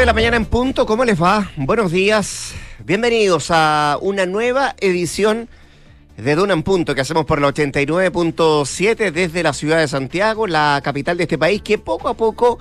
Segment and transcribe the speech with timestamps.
[0.00, 1.50] 9 de la mañana en punto, ¿cómo les va?
[1.56, 2.54] Buenos días,
[2.86, 5.46] bienvenidos a una nueva edición
[6.16, 10.80] de Duna en Punto que hacemos por la 89.7 desde la ciudad de Santiago, la
[10.82, 12.58] capital de este país, que poco a poco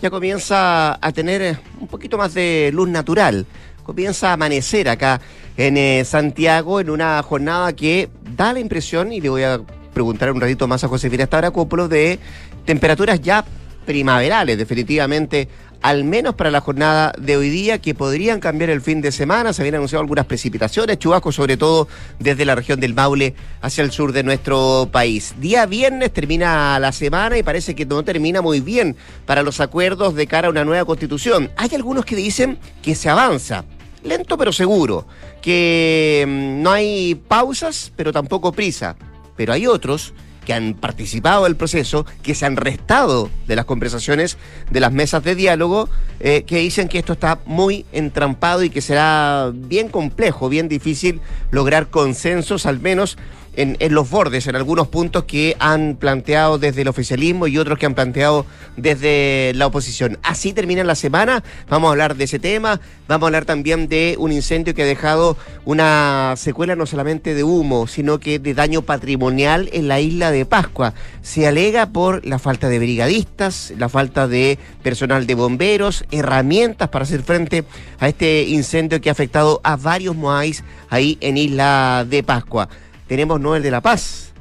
[0.00, 3.46] ya comienza a tener eh, un poquito más de luz natural.
[3.84, 5.20] Comienza a amanecer acá
[5.56, 9.60] en eh, Santiago en una jornada que da la impresión, y le voy a
[9.94, 12.18] preguntar un ratito más a Josefina Stavrakopoulos, de
[12.64, 13.44] temperaturas ya
[13.86, 15.48] primaverales, definitivamente
[15.82, 19.52] al menos para la jornada de hoy día, que podrían cambiar el fin de semana.
[19.52, 23.90] Se habían anunciado algunas precipitaciones, chubascos, sobre todo desde la región del Maule hacia el
[23.90, 25.34] sur de nuestro país.
[25.38, 30.14] Día viernes termina la semana y parece que no termina muy bien para los acuerdos
[30.14, 31.50] de cara a una nueva constitución.
[31.56, 33.64] Hay algunos que dicen que se avanza.
[34.04, 35.06] Lento pero seguro,
[35.40, 38.96] que mm, no hay pausas pero tampoco prisa.
[39.36, 40.12] Pero hay otros
[40.44, 44.38] que han participado del proceso, que se han restado de las conversaciones
[44.70, 45.88] de las mesas de diálogo,
[46.20, 51.20] eh, que dicen que esto está muy entrampado y que será bien complejo, bien difícil
[51.50, 53.18] lograr consensos, al menos
[53.54, 57.86] en, los bordes, en algunos puntos que han planteado desde el oficialismo y otros que
[57.86, 60.18] han planteado desde la oposición.
[60.22, 64.16] Así termina la semana, vamos a hablar de ese tema, vamos a hablar también de
[64.18, 68.82] un incendio que ha dejado una secuela no solamente de humo, sino que de daño
[68.82, 70.94] patrimonial en la isla de Pascua.
[71.20, 77.04] Se alega por la falta de brigadistas, la falta de personal de bomberos, herramientas para
[77.04, 77.64] hacer frente
[78.00, 82.68] a este incendio que ha afectado a varios moáis ahí en Isla de Pascua
[83.12, 84.32] tenemos Nobel de la Paz.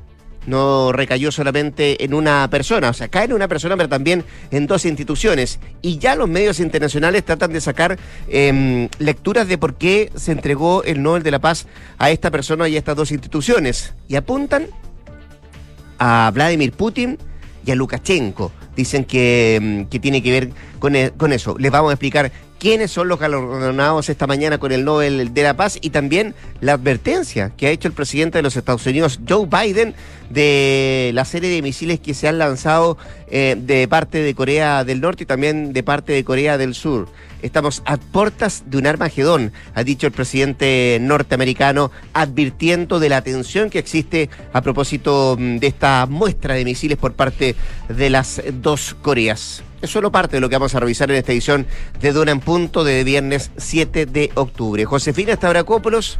[0.47, 4.65] No recayó solamente en una persona, o sea, cae en una persona, pero también en
[4.65, 5.59] dos instituciones.
[5.81, 10.85] Y ya los medios internacionales tratan de sacar em, lecturas de por qué se entregó
[10.85, 13.93] el Nobel de la Paz a esta persona y a estas dos instituciones.
[14.07, 14.67] Y apuntan
[15.99, 17.17] a Vladimir Putin
[17.65, 18.53] y a Lukashenko.
[18.73, 21.57] Dicen que, em, que tiene que ver con, e, con eso.
[21.59, 25.55] Les vamos a explicar quiénes son los galardonados esta mañana con el Nobel de la
[25.55, 29.47] Paz y también la advertencia que ha hecho el presidente de los Estados Unidos, Joe
[29.47, 29.95] Biden,
[30.29, 32.99] de la serie de misiles que se han lanzado
[33.31, 37.07] eh, de parte de Corea del Norte y también de parte de Corea del Sur.
[37.41, 43.71] Estamos a puertas de un Armagedón, ha dicho el presidente norteamericano, advirtiendo de la tensión
[43.71, 47.55] que existe a propósito mm, de esta muestra de misiles por parte
[47.89, 49.63] de las dos Coreas.
[49.81, 51.65] Es solo parte de lo que vamos a revisar en esta edición
[51.99, 54.85] de Duna en Punto de viernes 7 de octubre.
[54.85, 56.17] Josefina Stavrakopoulos,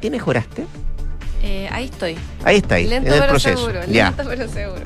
[0.00, 0.64] ¿qué mejoraste?
[1.42, 2.16] Eh, ahí estoy.
[2.44, 4.82] Ahí está, ahí, lento en el pero Seguro, Lento pero seguro.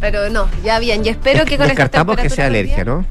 [0.00, 1.04] Pero no, ya bien.
[1.04, 3.04] Y espero que con Descartamos que sea alergia, ¿no?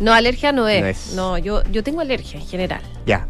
[0.00, 1.12] No, alergia no es.
[1.14, 2.82] No, yo, yo tengo alergia en general.
[3.06, 3.26] Ya.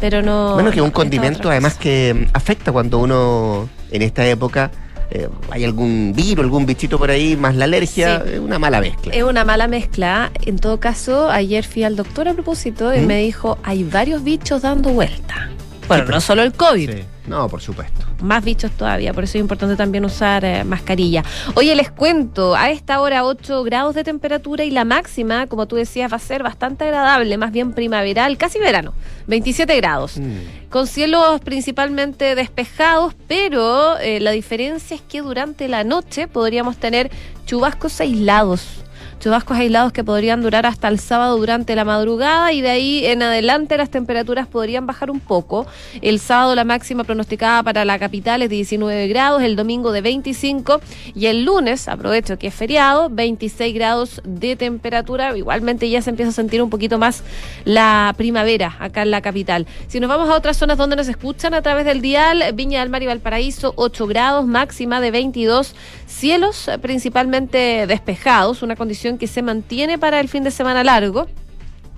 [0.00, 0.54] Pero no.
[0.54, 4.70] Bueno, que un condimento además que afecta cuando uno en esta época
[5.10, 9.14] eh, hay algún virus, algún bichito por ahí, más la alergia, es una mala mezcla.
[9.14, 10.30] Es una mala mezcla.
[10.44, 13.06] En todo caso, ayer fui al doctor a propósito y ¿Mm?
[13.06, 15.50] me dijo, hay varios bichos dando vuelta.
[15.88, 16.90] Bueno, no solo el COVID.
[17.28, 18.04] No, por supuesto.
[18.22, 21.24] Más bichos todavía, por eso es importante también usar eh, mascarilla.
[21.54, 25.76] Oye, les cuento, a esta hora 8 grados de temperatura y la máxima, como tú
[25.76, 28.94] decías, va a ser bastante agradable, más bien primaveral, casi verano,
[29.26, 30.18] 27 grados.
[30.18, 30.36] Mm.
[30.76, 37.10] Con cielos principalmente despejados, pero eh, la diferencia es que durante la noche podríamos tener
[37.46, 38.84] chubascos aislados
[39.20, 43.22] chubascos aislados que podrían durar hasta el sábado durante la madrugada y de ahí en
[43.22, 45.66] adelante las temperaturas podrían bajar un poco.
[46.02, 50.00] El sábado la máxima pronosticada para la capital es de 19 grados, el domingo de
[50.00, 50.80] 25
[51.14, 55.36] y el lunes, aprovecho que es feriado, 26 grados de temperatura.
[55.36, 57.22] Igualmente ya se empieza a sentir un poquito más
[57.64, 59.66] la primavera acá en la capital.
[59.88, 62.90] Si nos vamos a otras zonas donde nos escuchan a través del dial, Viña del
[62.90, 65.74] Mar y Valparaíso, 8 grados, máxima de 22,
[66.06, 71.26] cielos principalmente despejados, una condición que se mantiene para el fin de semana largo.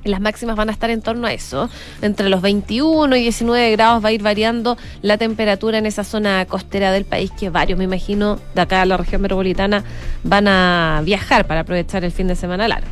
[0.05, 1.69] Las máximas van a estar en torno a eso.
[2.03, 6.45] Entre los 21 y 19 grados va a ir variando la temperatura en esa zona
[6.47, 9.85] costera del país, que varios, me imagino, de acá a la región metropolitana
[10.23, 12.89] van a viajar para aprovechar el fin de semana largo.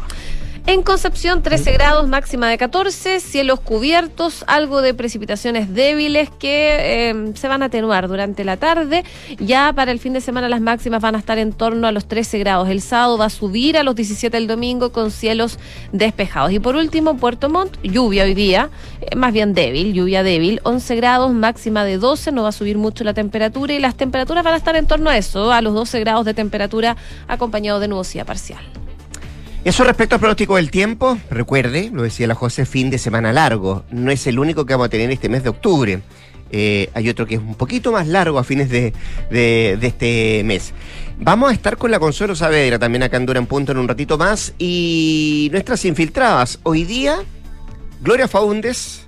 [0.68, 7.36] En Concepción, 13 grados, máxima de 14, cielos cubiertos, algo de precipitaciones débiles que em,
[7.36, 9.04] se van a atenuar durante la tarde.
[9.38, 12.08] Ya para el fin de semana las máximas van a estar en torno a los
[12.08, 12.68] 13 grados.
[12.68, 15.60] El sábado va a subir a los 17 el domingo con cielos
[15.92, 16.50] despejados.
[16.50, 18.69] Y por último, Puerto Montt, lluvia hoy día,
[19.02, 22.76] eh, más bien débil, lluvia débil, 11 grados, máxima de 12, no va a subir
[22.76, 25.74] mucho la temperatura y las temperaturas van a estar en torno a eso, a los
[25.74, 26.96] 12 grados de temperatura
[27.28, 28.64] acompañado de nubosidad parcial.
[29.66, 33.82] Eso respecto al pronóstico del tiempo, recuerde, lo decía la José, fin de semana largo.
[33.90, 36.02] No es el único que vamos a tener este mes de octubre.
[36.52, 38.92] Eh, hay otro que es un poquito más largo a fines de,
[39.82, 40.72] este mes.
[41.18, 43.88] Vamos a estar con la Consuelo Saavedra también acá en Dura en Punto en un
[43.88, 44.54] ratito más.
[44.56, 46.60] Y nuestras infiltradas.
[46.62, 47.16] Hoy día
[48.02, 49.04] Gloria Faúndes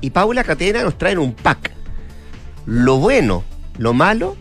[0.00, 1.72] y Paula Catena nos traen un pack.
[2.64, 3.42] Lo bueno,
[3.76, 4.36] lo malo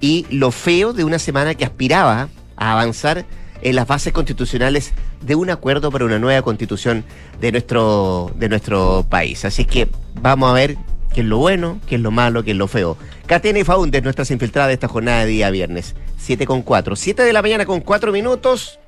[0.00, 3.24] y lo feo de una semana que aspiraba a avanzar
[3.64, 7.04] en las bases constitucionales de un acuerdo para una nueva constitución
[7.40, 9.44] de nuestro, de nuestro país.
[9.44, 9.88] Así que
[10.20, 10.76] vamos a ver
[11.12, 12.96] qué es lo bueno, qué es lo malo, qué es lo feo.
[13.26, 15.96] Catena y Faúndes, nuestras infiltradas de esta jornada de día viernes.
[16.18, 16.94] 7 con 4.
[16.94, 18.78] 7 de la mañana con 4 minutos.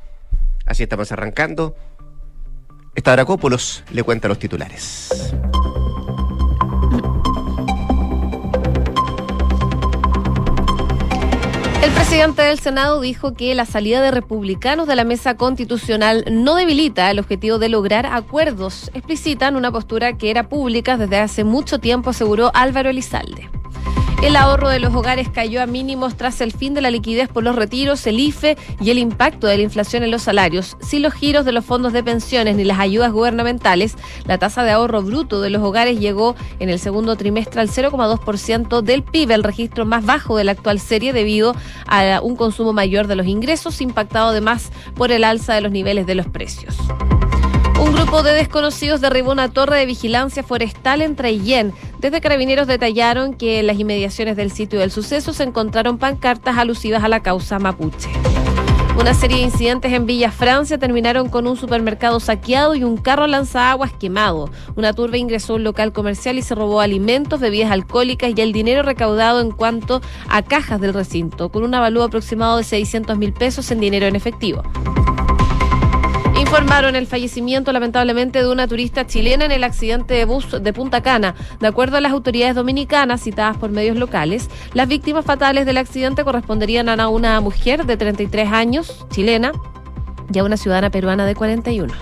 [0.66, 1.74] Así estamos arrancando.
[2.94, 5.34] Esta Dracópolos le cuenta los titulares.
[11.82, 16.54] El presidente del Senado dijo que la salida de republicanos de la mesa constitucional no
[16.54, 18.90] debilita el objetivo de lograr acuerdos.
[18.94, 23.48] Explicitan una postura que era pública desde hace mucho tiempo, aseguró Álvaro Elizalde.
[24.22, 27.44] El ahorro de los hogares cayó a mínimos tras el fin de la liquidez por
[27.44, 30.76] los retiros, el IFE y el impacto de la inflación en los salarios.
[30.80, 34.72] Sin los giros de los fondos de pensiones ni las ayudas gubernamentales, la tasa de
[34.72, 39.44] ahorro bruto de los hogares llegó en el segundo trimestre al 0,2% del PIB, el
[39.44, 41.54] registro más bajo de la actual serie debido
[41.86, 46.06] a un consumo mayor de los ingresos, impactado además por el alza de los niveles
[46.06, 46.76] de los precios.
[47.86, 51.72] Un grupo de desconocidos derribó una torre de vigilancia forestal en Traillén.
[52.00, 57.04] Desde Carabineros detallaron que en las inmediaciones del sitio del suceso se encontraron pancartas alusivas
[57.04, 58.08] a la causa mapuche.
[58.98, 63.28] Una serie de incidentes en Villa Francia terminaron con un supermercado saqueado y un carro
[63.28, 64.50] lanzaguas quemado.
[64.74, 68.52] Una turba ingresó a un local comercial y se robó alimentos, bebidas alcohólicas y el
[68.52, 73.32] dinero recaudado en cuanto a cajas del recinto, con un avalúo aproximado de 600 mil
[73.32, 74.62] pesos en dinero en efectivo.
[76.46, 81.02] Informaron el fallecimiento lamentablemente de una turista chilena en el accidente de bus de Punta
[81.02, 81.34] Cana.
[81.58, 86.22] De acuerdo a las autoridades dominicanas citadas por medios locales, las víctimas fatales del accidente
[86.22, 89.50] corresponderían a una mujer de 33 años, chilena,
[90.32, 91.92] y a una ciudadana peruana de 41.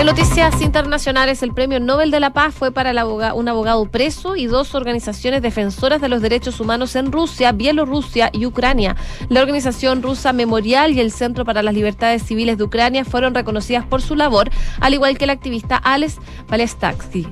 [0.00, 4.46] En noticias internacionales, el Premio Nobel de la Paz fue para un abogado preso y
[4.46, 8.96] dos organizaciones defensoras de los derechos humanos en Rusia, Bielorrusia y Ucrania.
[9.28, 13.84] La organización rusa Memorial y el Centro para las Libertades Civiles de Ucrania fueron reconocidas
[13.84, 14.48] por su labor,
[14.80, 16.16] al igual que el activista Alex
[16.48, 17.28] Palestaksky.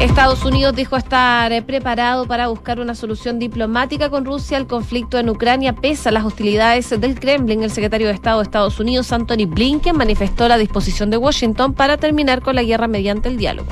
[0.00, 5.18] Estados Unidos dijo estar eh, preparado para buscar una solución diplomática con Rusia al conflicto
[5.18, 7.62] en Ucrania, pese a las hostilidades del Kremlin.
[7.62, 11.96] El secretario de Estado de Estados Unidos, Anthony Blinken, manifestó la disposición de Washington para
[11.96, 13.68] terminar con la guerra mediante el diálogo.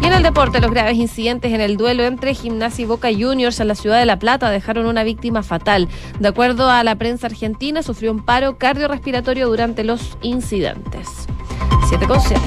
[0.00, 3.60] Y en el deporte, los graves incidentes en el duelo entre Gimnasia y Boca Juniors
[3.60, 5.88] en la ciudad de La Plata dejaron una víctima fatal.
[6.20, 11.26] De acuerdo a la prensa argentina, sufrió un paro cardiorrespiratorio durante los incidentes.
[11.88, 12.40] 7 con 7.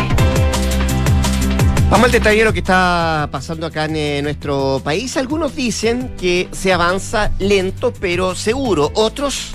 [1.90, 5.16] Vamos al detalle de lo que está pasando acá en eh, nuestro país.
[5.16, 8.92] Algunos dicen que se avanza lento pero seguro.
[8.94, 9.54] Otros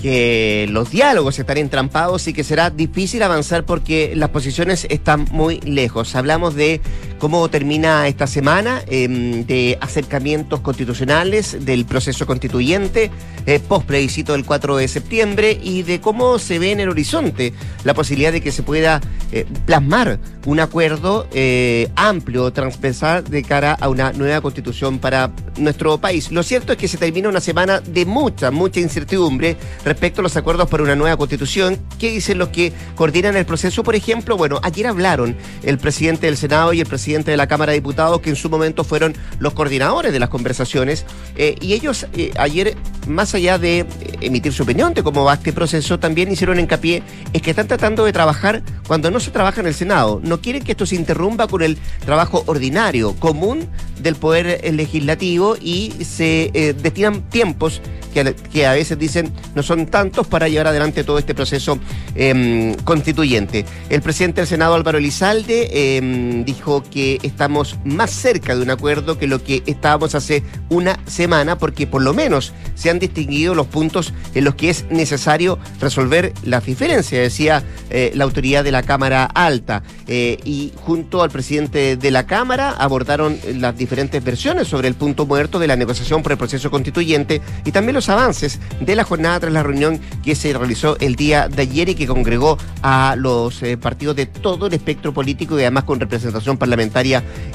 [0.00, 5.60] que los diálogos están entrampados y que será difícil avanzar porque las posiciones están muy
[5.60, 6.16] lejos.
[6.16, 6.80] Hablamos de
[7.20, 13.10] cómo termina esta semana, em, de acercamientos constitucionales, del proceso constituyente,
[13.46, 17.52] eh, post plebiscito del 4 de septiembre y de cómo se ve en el horizonte
[17.84, 19.00] la posibilidad de que se pueda
[19.32, 25.98] eh, plasmar un acuerdo eh, amplio, transversal de cara a una nueva constitución para nuestro
[25.98, 26.32] país.
[26.32, 30.36] Lo cierto es que se termina una semana de mucha, mucha incertidumbre respecto a los
[30.36, 31.78] acuerdos para una nueva constitución.
[31.98, 33.82] ¿Qué dicen los que coordinan el proceso?
[33.82, 37.72] Por ejemplo, bueno, ayer hablaron el presidente del Senado y el presidente de la Cámara
[37.72, 41.04] de Diputados, que en su momento fueron los coordinadores de las conversaciones,
[41.36, 42.76] eh, y ellos eh, ayer,
[43.08, 43.86] más allá de eh,
[44.20, 47.02] emitir su opinión de cómo va este proceso, también hicieron hincapié
[47.32, 50.20] en que están tratando de trabajar cuando no se trabaja en el Senado.
[50.22, 53.68] No quieren que esto se interrumpa con el trabajo ordinario, común
[54.00, 60.48] del Poder Legislativo y se destinan tiempos que a, veces dicen no son tantos para
[60.48, 61.78] llevar adelante todo este proceso
[62.14, 63.64] em, constituyente.
[63.88, 69.18] El presidente del Senado, Álvaro Elizalde, em, dijo que estamos más cerca de un acuerdo
[69.18, 73.66] que lo que estábamos hace una semana, porque por lo menos se han distinguido los
[73.66, 78.82] puntos en los que es necesario resolver las diferencias, decía eh, la autoridad de la
[78.82, 79.82] Cámara Alta.
[80.06, 85.26] Eh, y junto al presidente de la Cámara abordaron las diferentes versiones sobre el punto
[85.26, 89.40] muerto de la negociación por el proceso constituyente y también los avances de la jornada
[89.40, 93.62] tras la reunión que se realizó el día de ayer y que congregó a los
[93.62, 96.89] eh, partidos de todo el espectro político y además con representación parlamentaria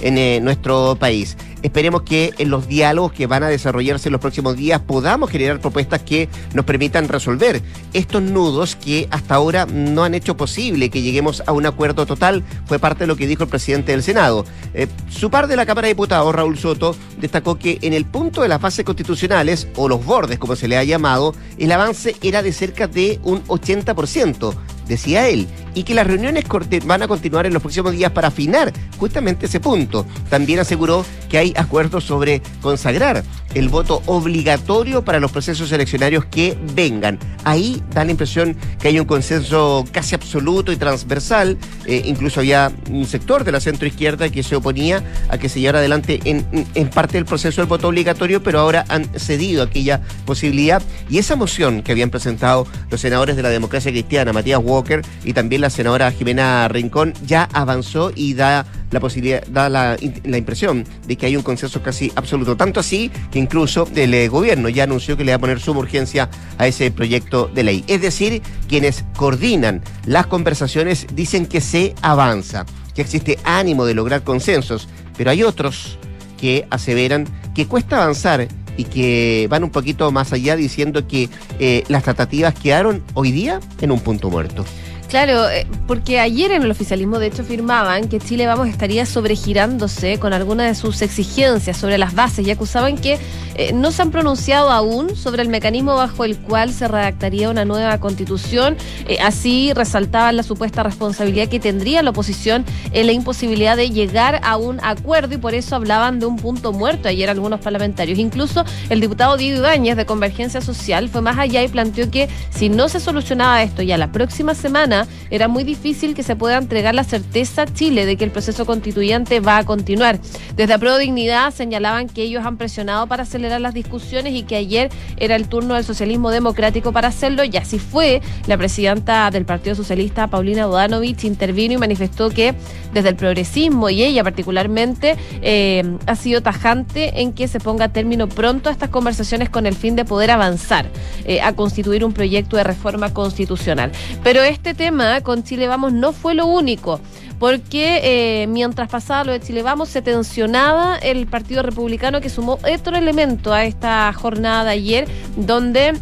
[0.01, 1.37] en eh, nuestro país.
[1.61, 5.59] Esperemos que en los diálogos que van a desarrollarse en los próximos días podamos generar
[5.59, 7.63] propuestas que nos permitan resolver
[7.93, 12.43] estos nudos que hasta ahora no han hecho posible que lleguemos a un acuerdo total.
[12.67, 14.45] Fue parte de lo que dijo el presidente del Senado.
[14.75, 18.43] Eh, su par de la Cámara de Diputados, Raúl Soto, destacó que en el punto
[18.43, 22.43] de las fases constitucionales o los bordes, como se le ha llamado, el avance era
[22.43, 24.53] de cerca de un 80%,
[24.87, 26.45] decía él, y que las reuniones
[26.85, 30.05] van a continuar en los próximos días para afinar justamente ese punto.
[30.29, 33.23] También aseguró que hay acuerdos sobre consagrar
[33.55, 37.17] el voto obligatorio para los procesos eleccionarios que vengan.
[37.43, 41.57] Ahí da la impresión que hay un consenso casi absoluto y transversal.
[41.85, 45.79] Eh, incluso había un sector de la centroizquierda que se oponía a que se llevara
[45.79, 46.45] adelante en,
[46.75, 50.83] en parte del proceso del voto obligatorio, pero ahora han cedido aquella posibilidad.
[51.09, 55.33] Y esa moción que habían presentado los senadores de la democracia cristiana, Matías Walker, y
[55.33, 61.17] también la senadora Jimena Rincón, ya avanzó y da la posibilidad, da la, impresión de
[61.17, 62.55] que hay un consenso casi absoluto.
[62.55, 65.81] Tanto así que incluso el eh, gobierno ya anunció que le va a poner suma
[65.81, 67.83] urgencia a ese proyecto de ley.
[67.87, 74.23] Es decir, quienes coordinan las conversaciones dicen que se avanza, que existe ánimo de lograr
[74.23, 74.87] consensos,
[75.17, 75.97] pero hay otros
[76.39, 78.47] que aseveran que cuesta avanzar
[78.77, 83.59] y que van un poquito más allá diciendo que eh, las tratativas quedaron hoy día
[83.81, 84.65] en un punto muerto.
[85.09, 90.19] Claro, eh, porque ayer en el oficialismo de hecho firmaban que Chile Vamos estaría sobregirándose
[90.19, 93.19] con algunas de sus exigencias sobre las bases y acusaban que
[93.55, 97.65] eh, no se han pronunciado aún sobre el mecanismo bajo el cual se redactaría una
[97.65, 98.75] nueva constitución.
[99.07, 104.41] Eh, así resaltaban la supuesta responsabilidad que tendría la oposición en la imposibilidad de llegar
[104.43, 108.17] a un acuerdo y por eso hablaban de un punto muerto ayer algunos parlamentarios.
[108.19, 112.69] Incluso el diputado Diego Ibáñez de Convergencia Social fue más allá y planteó que si
[112.69, 114.94] no se solucionaba esto ya la próxima semana,
[115.29, 118.65] era muy difícil que se pueda entregar la certeza a Chile de que el proceso
[118.65, 120.19] constituyente va a continuar.
[120.55, 124.89] Desde Apro Dignidad señalaban que ellos han presionado para acelerar las discusiones y que ayer
[125.17, 128.21] era el turno del socialismo democrático para hacerlo y así fue.
[128.47, 132.55] La presidenta del Partido Socialista, Paulina Bodanovich, intervino y manifestó que
[132.93, 138.27] desde el progresismo y ella particularmente eh, ha sido tajante en que se ponga término
[138.27, 140.85] pronto a estas conversaciones con el fin de poder avanzar
[141.25, 143.91] eh, a constituir un proyecto de reforma constitucional.
[144.23, 144.84] Pero este tema
[145.23, 146.99] con Chile Vamos no fue lo único
[147.39, 148.01] porque
[148.43, 152.95] eh, mientras pasaba lo de Chile Vamos se tensionaba el Partido Republicano que sumó otro
[152.95, 155.93] elemento a esta jornada de ayer donde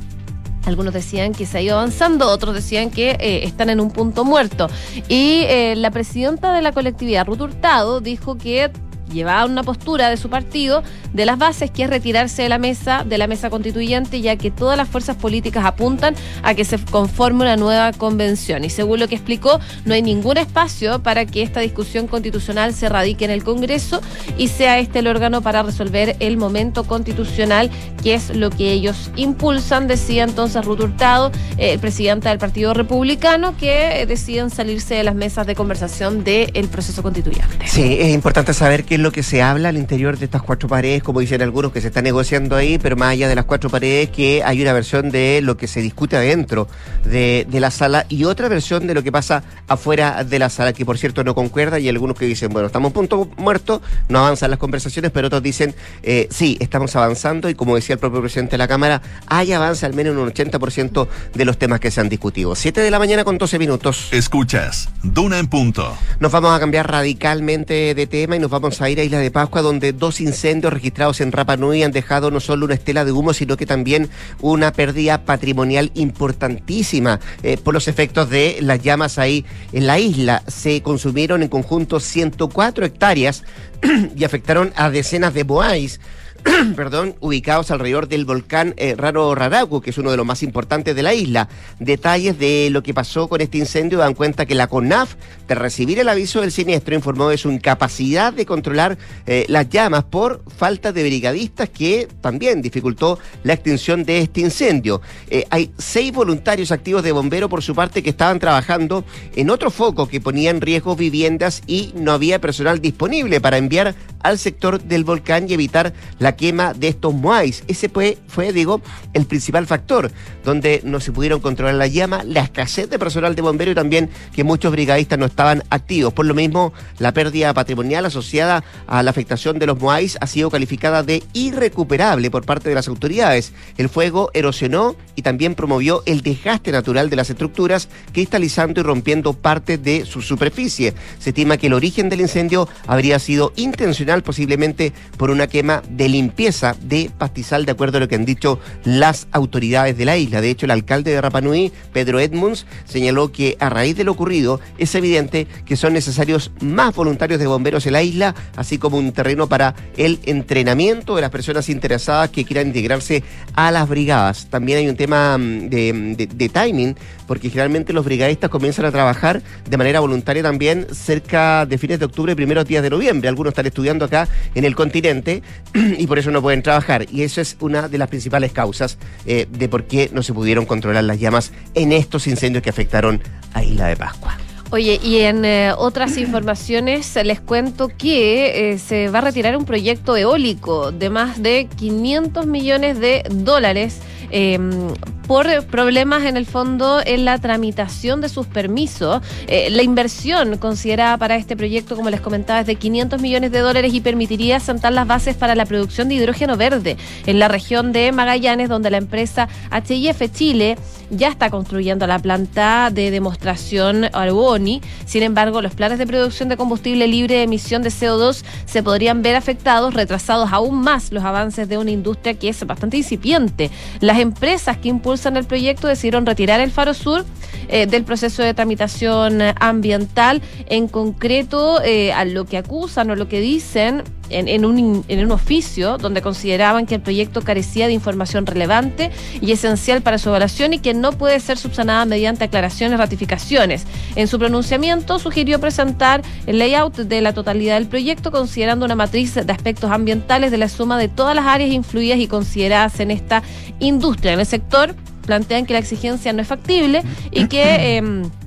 [0.66, 4.24] algunos decían que se ha ido avanzando, otros decían que eh, están en un punto
[4.24, 4.70] muerto.
[5.10, 8.72] Y eh, la presidenta de la colectividad, Ruth Hurtado, dijo que
[9.14, 13.04] llevaba una postura de su partido de las bases, que es retirarse de la mesa,
[13.06, 17.44] de la mesa constituyente, ya que todas las fuerzas políticas apuntan a que se conforme
[17.44, 18.64] una nueva convención.
[18.66, 22.90] Y según lo que explicó, no hay ningún espacio para que esta discusión constitucional se
[22.90, 24.02] radique en el Congreso
[24.38, 27.70] y sea este el órgano para resolver el momento constitucional,
[28.02, 33.56] que es lo que ellos impulsan, decía entonces Ruth Hurtado, eh, presidenta del Partido Republicano,
[33.58, 37.68] que deciden salirse de las mesas de conversación del proceso constituyente.
[37.68, 41.04] Sí, es importante saber que lo que se habla al interior de estas cuatro paredes,
[41.04, 44.10] como dicen algunos que se está negociando ahí, pero más allá de las cuatro paredes,
[44.10, 46.68] que hay una versión de lo que se discute adentro
[47.04, 50.86] de, la sala y otra versión de lo que pasa afuera de la sala, que
[50.86, 54.50] por cierto no concuerda, y algunos que dicen, bueno, estamos en punto muerto, no avanzan
[54.50, 58.52] las conversaciones, pero otros dicen, eh, sí, estamos avanzando y como decía el propio presidente
[58.52, 62.00] de la Cámara, hay avance al menos en un 80% de los temas que se
[62.00, 62.56] han discutido.
[62.56, 64.08] Siete de la mañana con 12 minutos.
[64.12, 65.94] Escuchas, Duna en punto.
[66.22, 69.62] Nos vamos a cambiar radicalmente de tema y nos vamos a ir Isla de Pascua,
[69.62, 73.34] donde dos incendios registrados en Rapa Nui han dejado no solo una estela de humo,
[73.34, 74.10] sino que también
[74.42, 80.44] una pérdida patrimonial importantísima eh, por los efectos de las llamas ahí en la isla.
[80.48, 83.44] Se consumieron en conjunto 104 hectáreas
[84.16, 86.00] y afectaron a decenas de boáis.
[86.76, 90.96] perdón, ubicados alrededor del volcán eh, Raro Raragu, que es uno de los más importantes
[90.96, 91.48] de la isla.
[91.80, 95.16] Detalles de lo que pasó con este incendio dan cuenta que la CONAF,
[95.48, 100.04] de recibir el aviso del siniestro, informó de su incapacidad de controlar eh, las llamas
[100.04, 105.02] por falta de brigadistas que también dificultó la extinción de este incendio.
[105.30, 109.72] Eh, hay seis voluntarios activos de bombero por su parte que estaban trabajando en otro
[109.72, 114.82] foco que ponía en riesgo viviendas y no había personal disponible para enviar al sector
[114.82, 117.64] del volcán y evitar la quema de estos moais.
[117.68, 118.82] Ese fue, fue, digo,
[119.14, 120.12] el principal factor,
[120.44, 124.10] donde no se pudieron controlar la llama, la escasez de personal de bombero y también
[124.34, 126.14] que muchos brigadistas no estaban activos.
[126.14, 130.50] Por lo mismo, la pérdida patrimonial asociada a la afectación de los moais ha sido
[130.50, 133.54] calificada de irrecuperable por parte de las autoridades.
[133.78, 139.34] El fuego erosionó y también promovió el desgaste natural de las estructuras, cristalizando y rompiendo
[139.34, 140.94] parte de su superficie.
[141.20, 146.10] Se estima que el origen del incendio habría sido intencional posiblemente por una quema de
[146.10, 150.42] limpieza de pastizal, de acuerdo a lo que han dicho las autoridades de la isla.
[150.42, 154.60] De hecho, el alcalde de Rapanui, Pedro Edmunds, señaló que a raíz de lo ocurrido
[154.78, 159.12] es evidente que son necesarios más voluntarios de bomberos en la isla, así como un
[159.12, 163.24] terreno para el entrenamiento de las personas interesadas que quieran integrarse
[163.56, 164.48] a las brigadas.
[164.50, 166.96] También hay un tema mm, de, de timing,
[167.28, 172.06] porque generalmente los brigadistas comienzan a trabajar de manera voluntaria también cerca de fines de
[172.06, 173.30] octubre, primeros días de noviembre.
[173.30, 175.44] Algunos están estudiando acá en el continente
[175.74, 177.06] y por eso no pueden trabajar.
[177.12, 180.66] Y eso es una de las principales causas eh, de por qué no se pudieron
[180.66, 183.22] controlar las llamas en estos incendios que afectaron
[183.54, 184.38] a Isla de Pascua.
[184.72, 189.66] Oye, y en eh, otras informaciones les cuento que eh, se va a retirar un
[189.66, 194.00] proyecto eólico de más de 500 millones de dólares
[194.36, 194.88] Em,
[195.28, 199.22] por problemas en el fondo en la tramitación de sus permisos.
[199.48, 203.60] Eh, la inversión considerada para este proyecto, como les comentaba, es de 500 millones de
[203.60, 207.92] dólares y permitiría sentar las bases para la producción de hidrógeno verde en la región
[207.92, 210.78] de Magallanes, donde la empresa HIF Chile
[211.16, 214.82] ya está construyendo la planta de demostración Arboni.
[215.06, 219.22] Sin embargo, los planes de producción de combustible libre de emisión de CO2 se podrían
[219.22, 223.70] ver afectados, retrasados aún más los avances de una industria que es bastante incipiente.
[224.00, 227.26] Las empresas que impulsan el proyecto decidieron retirar el Faro Sur
[227.70, 230.42] eh, del proceso de tramitación ambiental.
[230.68, 235.32] En concreto, eh, a lo que acusan o lo que dicen en, un, en un
[235.32, 239.12] oficio donde consideraban que el proyecto carecía de información relevante
[239.42, 243.86] y esencial para su evaluación y que no puede ser subsanada mediante aclaraciones, ratificaciones.
[244.16, 249.36] En su pronunciamiento sugirió presentar el layout de la totalidad del proyecto considerando una matriz
[249.36, 253.44] de aspectos ambientales de la suma de todas las áreas influidas y consideradas en esta
[253.80, 254.34] industria.
[254.34, 257.98] En el sector plantean que la exigencia no es factible y que...
[257.98, 258.24] Em,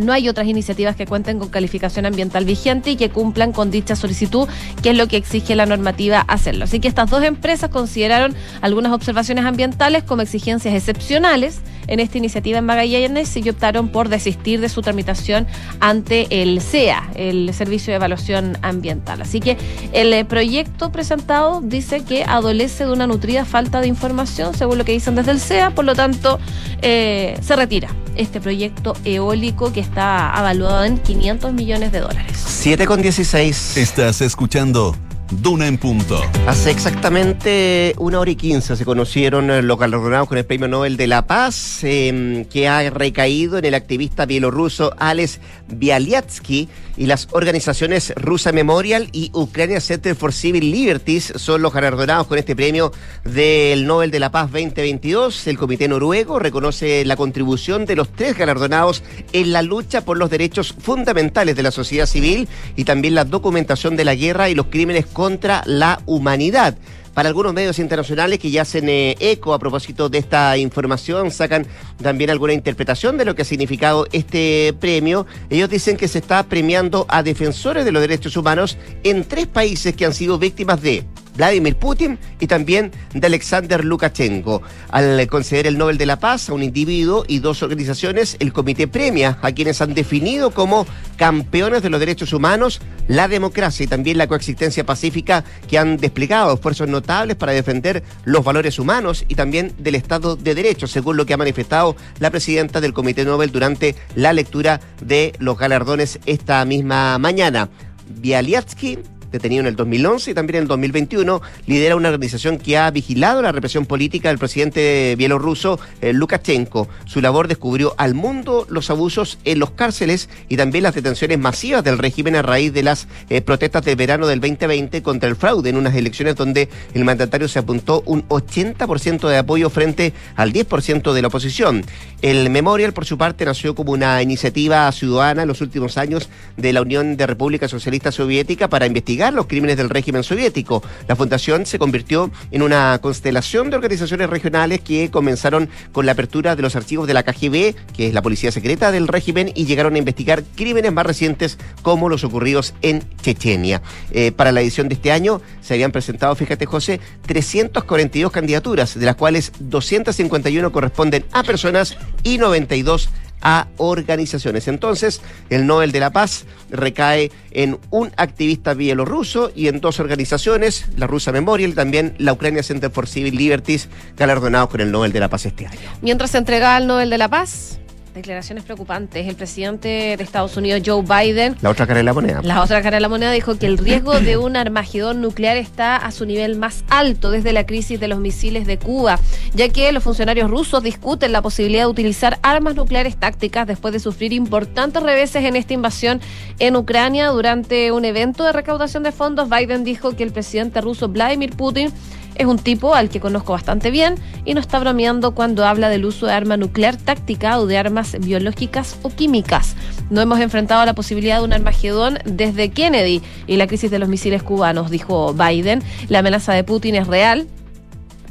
[0.00, 3.96] no hay otras iniciativas que cuenten con calificación ambiental vigente y que cumplan con dicha
[3.96, 4.48] solicitud,
[4.82, 6.64] que es lo que exige la normativa hacerlo.
[6.64, 12.58] Así que estas dos empresas consideraron algunas observaciones ambientales como exigencias excepcionales en esta iniciativa
[12.58, 15.46] en Magallanes y optaron por desistir de su tramitación
[15.80, 19.20] ante el CEA, el Servicio de Evaluación Ambiental.
[19.20, 19.56] Así que
[19.92, 24.84] el eh, proyecto presentado dice que adolece de una nutrida falta de información, según lo
[24.84, 26.38] que dicen desde el CEA, por lo tanto
[26.82, 32.36] eh, se retira este proyecto eólico que está evaluado en 500 millones de dólares.
[32.36, 33.76] 7 con 16.
[33.76, 34.94] Estás escuchando
[35.30, 36.20] Duna en punto.
[36.48, 40.96] Hace exactamente una hora y quince se conocieron eh, los galardonados con el Premio Nobel
[40.96, 45.38] de la Paz, em, que ha recaído en el activista bielorruso Alex
[45.68, 46.68] Bialyatsky
[47.00, 52.36] y las organizaciones Rusa Memorial y Ucrania Center for Civil Liberties son los galardonados con
[52.36, 52.92] este premio
[53.24, 55.46] del Nobel de la Paz 2022.
[55.46, 60.28] El Comité Noruego reconoce la contribución de los tres galardonados en la lucha por los
[60.28, 64.66] derechos fundamentales de la sociedad civil y también la documentación de la guerra y los
[64.66, 66.76] crímenes contra la humanidad.
[67.20, 71.66] Para algunos medios internacionales que ya hacen eh, eco a propósito de esta información, sacan
[72.02, 75.26] también alguna interpretación de lo que ha significado este premio.
[75.50, 79.94] Ellos dicen que se está premiando a defensores de los derechos humanos en tres países
[79.94, 81.04] que han sido víctimas de
[81.36, 84.62] Vladimir Putin y también de Alexander Lukashenko.
[84.90, 88.88] Al conceder el Nobel de la Paz a un individuo y dos organizaciones, el comité
[88.88, 94.18] premia a quienes han definido como campeones de los derechos humanos, la democracia y también
[94.18, 99.72] la coexistencia pacífica que han desplegado esfuerzos notables para defender los valores humanos y también
[99.78, 103.94] del Estado de Derecho, según lo que ha manifestado la presidenta del Comité Nobel durante
[104.14, 107.68] la lectura de los galardones esta misma mañana.
[108.08, 108.98] Bialyatsky
[109.30, 113.42] detenido en el 2011 y también en el 2021, lidera una organización que ha vigilado
[113.42, 116.88] la represión política del presidente bielorruso eh, Lukashenko.
[117.04, 121.84] Su labor descubrió al mundo los abusos en los cárceles y también las detenciones masivas
[121.84, 125.70] del régimen a raíz de las eh, protestas del verano del 2020 contra el fraude
[125.70, 131.12] en unas elecciones donde el mandatario se apuntó un 80% de apoyo frente al 10%
[131.12, 131.84] de la oposición.
[132.22, 136.72] El Memorial, por su parte, nació como una iniciativa ciudadana en los últimos años de
[136.72, 140.82] la Unión de República Socialista Soviética para investigar los crímenes del régimen soviético.
[141.06, 146.56] La fundación se convirtió en una constelación de organizaciones regionales que comenzaron con la apertura
[146.56, 149.94] de los archivos de la KGB, que es la policía secreta del régimen, y llegaron
[149.94, 153.82] a investigar crímenes más recientes como los ocurridos en Chechenia.
[154.12, 159.04] Eh, para la edición de este año se habían presentado, fíjate José, 342 candidaturas, de
[159.04, 163.10] las cuales 251 corresponden a personas y 92
[163.42, 164.68] a organizaciones.
[164.68, 170.86] Entonces, el Nobel de la Paz recae en un activista bielorruso y en dos organizaciones,
[170.96, 175.12] la Rusa Memorial y también la Ucrania Center for Civil Liberties, galardonados con el Nobel
[175.12, 175.78] de la Paz este año.
[176.02, 177.79] Mientras se entrega el Nobel de la Paz,
[178.14, 179.26] declaraciones preocupantes.
[179.26, 182.40] El presidente de Estados Unidos, Joe Biden, La otra cara de la moneda.
[182.42, 185.96] la otra cara de la moneda, dijo que el riesgo de un armagedón nuclear está
[185.96, 189.18] a su nivel más alto desde la crisis de los misiles de Cuba,
[189.54, 194.00] ya que los funcionarios rusos discuten la posibilidad de utilizar armas nucleares tácticas después de
[194.00, 196.20] sufrir importantes reveses en esta invasión
[196.58, 197.28] en Ucrania.
[197.28, 201.92] Durante un evento de recaudación de fondos, Biden dijo que el presidente ruso Vladimir Putin
[202.40, 204.14] es un tipo al que conozco bastante bien
[204.46, 208.16] y no está bromeando cuando habla del uso de arma nuclear táctica o de armas
[208.18, 209.76] biológicas o químicas.
[210.08, 214.08] No hemos enfrentado la posibilidad de un armagedón desde Kennedy y la crisis de los
[214.08, 215.82] misiles cubanos, dijo Biden.
[216.08, 217.46] La amenaza de Putin es real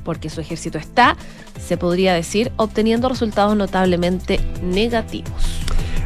[0.04, 1.16] porque su ejército está,
[1.64, 5.32] se podría decir, obteniendo resultados notablemente negativos.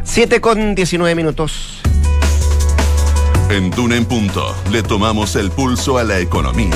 [0.04, 1.80] 7 con 19 minutos.
[3.50, 6.76] En Duna en Punto le tomamos el pulso a la economía.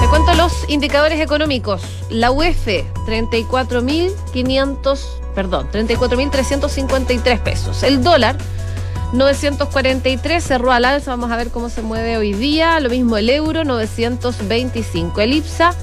[0.00, 1.82] Te cuento los indicadores económicos.
[2.10, 2.66] La UEF,
[3.06, 5.00] 34.500,
[5.34, 7.82] perdón, 34.353 pesos.
[7.82, 8.36] El dólar,
[9.12, 11.12] 943, cerró al alza.
[11.12, 12.80] Vamos a ver cómo se mueve hoy día.
[12.80, 15.20] Lo mismo el euro, 925.
[15.20, 15.74] El IPSA,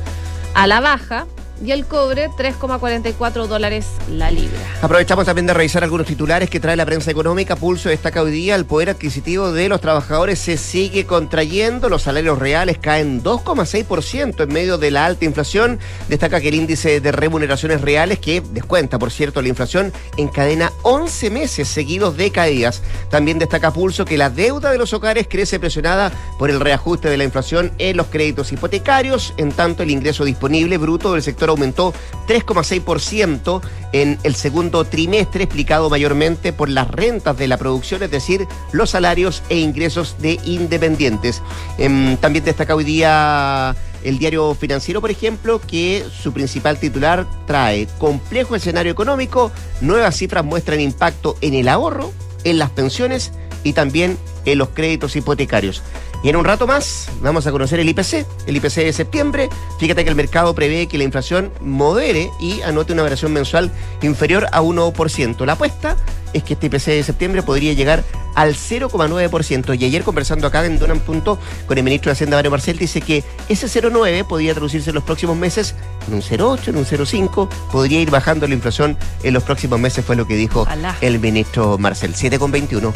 [0.54, 1.26] a la baja.
[1.63, 4.58] Y el cobre, 3,44 dólares la libra.
[4.82, 7.56] Aprovechamos también de revisar algunos titulares que trae la prensa económica.
[7.56, 11.88] Pulso destaca hoy día el poder adquisitivo de los trabajadores se sigue contrayendo.
[11.88, 15.78] Los salarios reales caen 2,6% en medio de la alta inflación.
[16.10, 21.30] Destaca que el índice de remuneraciones reales, que descuenta, por cierto, la inflación, encadena 11
[21.30, 22.82] meses seguidos de caídas.
[23.12, 27.17] También destaca Pulso que la deuda de los hogares crece presionada por el reajuste de
[27.17, 29.36] la inflación en los créditos hipotecarios.
[29.38, 31.93] En tanto, el ingreso disponible bruto del sector aumentó
[32.27, 33.61] 3,6%
[33.93, 38.91] en el segundo trimestre, explicado mayormente por las rentas de la producción, es decir, los
[38.91, 41.41] salarios e ingresos de independientes.
[41.77, 47.87] Em, también destaca hoy día el diario financiero, por ejemplo, que su principal titular trae
[47.99, 52.11] complejo escenario económico, nuevas cifras muestran impacto en el ahorro,
[52.43, 53.31] en las pensiones
[53.63, 55.83] y también en los créditos hipotecarios.
[56.23, 59.49] Y en un rato más vamos a conocer el IPC, el IPC de septiembre.
[59.79, 64.47] Fíjate que el mercado prevé que la inflación modere y anote una variación mensual inferior
[64.51, 65.45] a 1%.
[65.45, 65.97] La apuesta
[66.34, 68.03] es que este IPC de septiembre podría llegar
[68.36, 69.79] al 0,9%.
[69.79, 73.01] Y ayer conversando acá en Donan Punto con el ministro de Hacienda, Mario Marcel, dice
[73.01, 75.75] que ese 0,9 podría traducirse en los próximos meses
[76.07, 77.49] en un 0,8, en un 0,5.
[77.71, 80.67] Podría ir bajando la inflación en los próximos meses, fue lo que dijo
[81.01, 82.13] el ministro Marcel.
[82.13, 82.93] 7,21.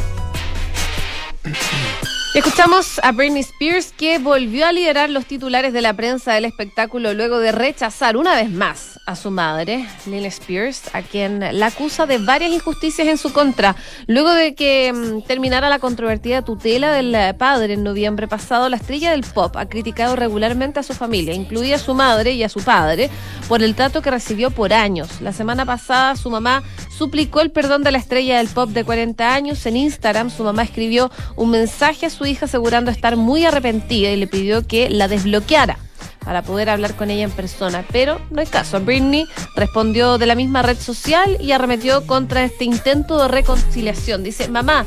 [2.36, 7.14] Escuchamos a Britney Spears que volvió a liderar los titulares de la prensa del espectáculo
[7.14, 12.06] luego de rechazar una vez más a su madre, Lil Spears, a quien la acusa
[12.06, 13.78] de varias injusticias en su contra.
[14.08, 18.76] Luego de que mm, terminara la controvertida tutela del eh, padre en noviembre pasado, la
[18.76, 22.50] estrella del pop ha criticado regularmente a su familia, incluida a su madre y a
[22.50, 23.10] su padre,
[23.48, 25.22] por el trato que recibió por años.
[25.22, 26.64] La semana pasada su mamá
[26.98, 29.66] suplicó el perdón de la estrella del pop de 40 años.
[29.66, 34.18] En Instagram su mamá escribió un mensaje a su hija asegurando estar muy arrepentida y
[34.18, 35.78] le pidió que la desbloqueara
[36.26, 38.82] para poder hablar con ella en persona, pero no hay caso.
[38.82, 44.24] Britney respondió de la misma red social y arremetió contra este intento de reconciliación.
[44.24, 44.86] Dice, mamá,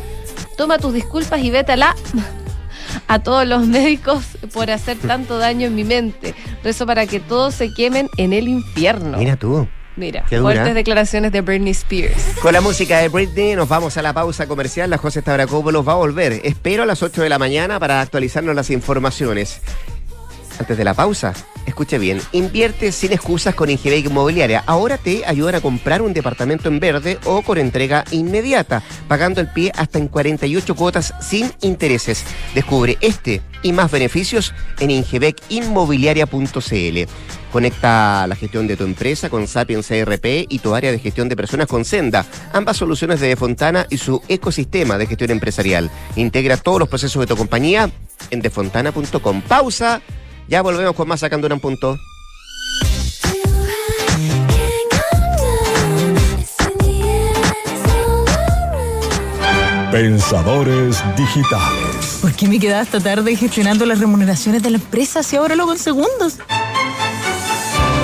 [0.56, 1.96] toma tus disculpas y vete a la...
[3.06, 6.34] A todos los médicos por hacer tanto daño en mi mente.
[6.64, 9.18] Rezo para que todos se quemen en el infierno.
[9.18, 9.68] Mira tú.
[9.98, 12.36] Mira, fuertes declaraciones de Britney Spears.
[12.40, 14.88] Con la música de Britney nos vamos a la pausa comercial.
[14.88, 16.40] La José Stavrakopoulos va a volver.
[16.44, 19.60] Espero a las 8 de la mañana para actualizarnos las informaciones.
[20.60, 21.34] Antes de la pausa,
[21.68, 24.64] escuche bien, invierte sin excusas con Ingebec Inmobiliaria.
[24.66, 29.48] Ahora te ayudan a comprar un departamento en verde o con entrega inmediata, pagando el
[29.48, 32.24] pie hasta en 48 cuotas sin intereses.
[32.54, 37.10] Descubre este y más beneficios en ingebecinmobiliaria.cl.
[37.52, 41.36] Conecta la gestión de tu empresa con Sapiens ERP y tu área de gestión de
[41.36, 45.90] personas con Senda, ambas soluciones de Defontana y su ecosistema de gestión empresarial.
[46.16, 47.90] Integra todos los procesos de tu compañía
[48.30, 49.42] en defontana.com.
[49.42, 50.02] Pausa.
[50.48, 51.98] Ya volvemos con más sacando un punto.
[59.92, 62.18] Pensadores digitales.
[62.22, 65.64] ¿Por qué me quedaba hasta tarde gestionando las remuneraciones de la empresa si ahora lo
[65.64, 66.38] hago en segundos?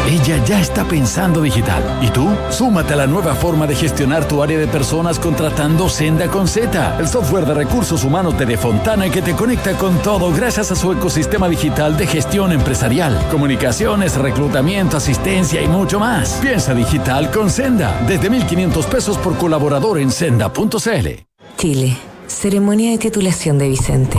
[0.06, 1.82] Ella ya está pensando digital.
[2.02, 2.28] ¿Y tú?
[2.50, 6.98] Súmate a la nueva forma de gestionar tu área de personas contratando Senda con Z,
[6.98, 10.92] el software de recursos humanos de Defontana que te conecta con todo gracias a su
[10.92, 16.38] ecosistema digital de gestión empresarial, comunicaciones, reclutamiento, asistencia y mucho más.
[16.42, 21.08] Piensa digital con Senda, desde 1.500 pesos por colaborador en senda.cl.
[21.56, 24.18] Chile, ceremonia de titulación de Vicente.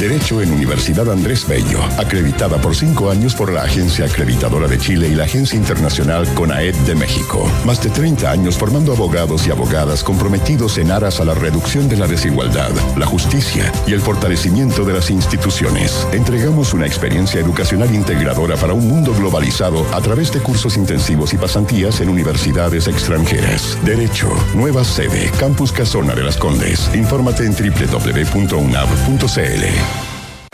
[0.00, 5.08] Derecho en Universidad Andrés Bello, acreditada por cinco años por la Agencia Acreditadora de Chile
[5.08, 7.46] y la Agencia Internacional CONAED de México.
[7.66, 11.98] Más de 30 años formando abogados y abogadas comprometidos en aras a la reducción de
[11.98, 16.06] la desigualdad, la justicia y el fortalecimiento de las instituciones.
[16.12, 21.36] Entregamos una experiencia educacional integradora para un mundo globalizado a través de cursos intensivos y
[21.36, 23.76] pasantías en universidades extranjeras.
[23.84, 26.88] Derecho, nueva sede, Campus Casona de las Condes.
[26.94, 28.70] Infórmate en www.unav.cl.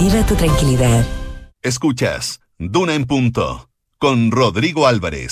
[0.00, 1.04] tu tranquilidad.
[1.62, 5.30] Escuchas Duna en Punto con Rodrigo Álvarez.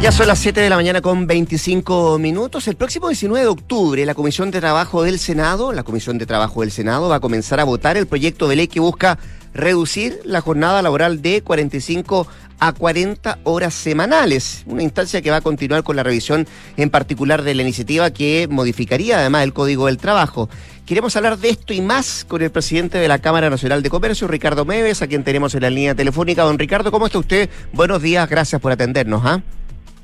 [0.00, 2.66] Ya son las 7 de la mañana con 25 minutos.
[2.66, 6.62] El próximo 19 de octubre, la Comisión de Trabajo del Senado, la Comisión de Trabajo
[6.62, 9.18] del Senado va a comenzar a votar el proyecto de ley que busca
[9.52, 12.26] reducir la jornada laboral de 45
[12.60, 17.42] a 40 horas semanales, una instancia que va a continuar con la revisión en particular
[17.42, 20.48] de la iniciativa que modificaría además el Código del Trabajo.
[20.86, 24.28] Queremos hablar de esto y más con el presidente de la Cámara Nacional de Comercio,
[24.28, 26.42] Ricardo Meves, a quien tenemos en la línea telefónica.
[26.42, 27.48] Don Ricardo, ¿cómo está usted?
[27.72, 29.22] Buenos días, gracias por atendernos.
[29.24, 29.40] ¿ah?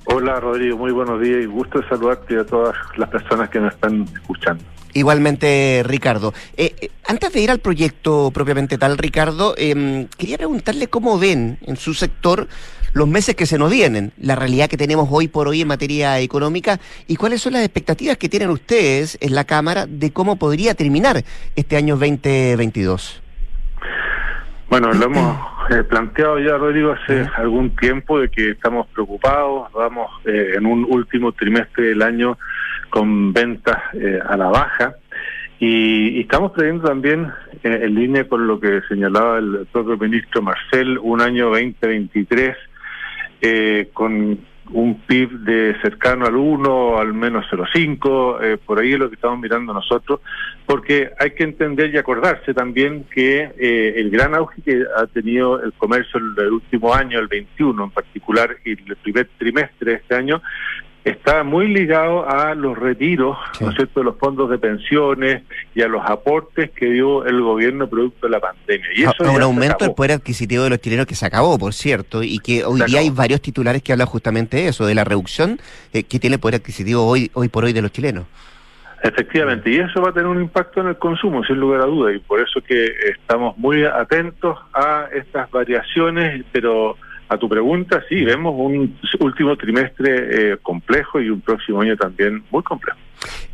[0.07, 3.75] Hola Rodrigo, muy buenos días y gusto de saludarte a todas las personas que nos
[3.75, 4.65] están escuchando.
[4.95, 6.33] Igualmente, Ricardo.
[6.57, 11.59] Eh, eh, antes de ir al proyecto propiamente tal, Ricardo, eh, quería preguntarle cómo ven
[11.67, 12.49] en su sector
[12.93, 16.19] los meses que se nos vienen, la realidad que tenemos hoy por hoy en materia
[16.21, 20.75] económica y cuáles son las expectativas que tienen ustedes en la Cámara de cómo podría
[20.75, 21.23] terminar
[21.57, 23.23] este año 2022.
[24.69, 25.39] Bueno, lo hemos
[25.71, 30.87] eh, planteado ya, Rodrigo, hace algún tiempo de que estamos preocupados, vamos eh, en un
[30.89, 32.39] último trimestre del año
[32.89, 34.95] con ventas eh, a la baja
[35.61, 37.31] y, y estamos previendo también,
[37.63, 42.57] eh, en línea con lo que señalaba el propio ministro Marcel, un año 2023
[43.41, 44.39] eh, con
[44.73, 49.17] un PIB de cercano al 1, al menos 0,5, eh, por ahí es lo que
[49.17, 50.21] estamos mirando nosotros,
[50.67, 55.61] porque hay que entender y acordarse también que eh, el gran auge que ha tenido
[55.63, 59.97] el comercio en el último año, el 21 en particular, y el primer trimestre de
[59.99, 60.41] este año,
[61.05, 65.43] está muy ligado a los retiros, ¿no es cierto?, de los fondos de pensiones
[65.75, 68.89] y a los aportes que dio el gobierno producto de la pandemia.
[68.95, 71.59] Y eso a, ya un aumento del poder adquisitivo de los chilenos que se acabó,
[71.59, 74.95] por cierto, y que hoy día hay varios titulares que hablan justamente de eso, de
[74.95, 75.59] la reducción
[75.93, 78.27] eh, que tiene el poder adquisitivo hoy, hoy por hoy de los chilenos.
[79.03, 82.13] Efectivamente, y eso va a tener un impacto en el consumo, sin lugar a duda,
[82.13, 86.99] y por eso que estamos muy atentos a estas variaciones, pero
[87.31, 92.43] a tu pregunta, sí, vemos un último trimestre eh, complejo y un próximo año también
[92.51, 92.99] muy complejo.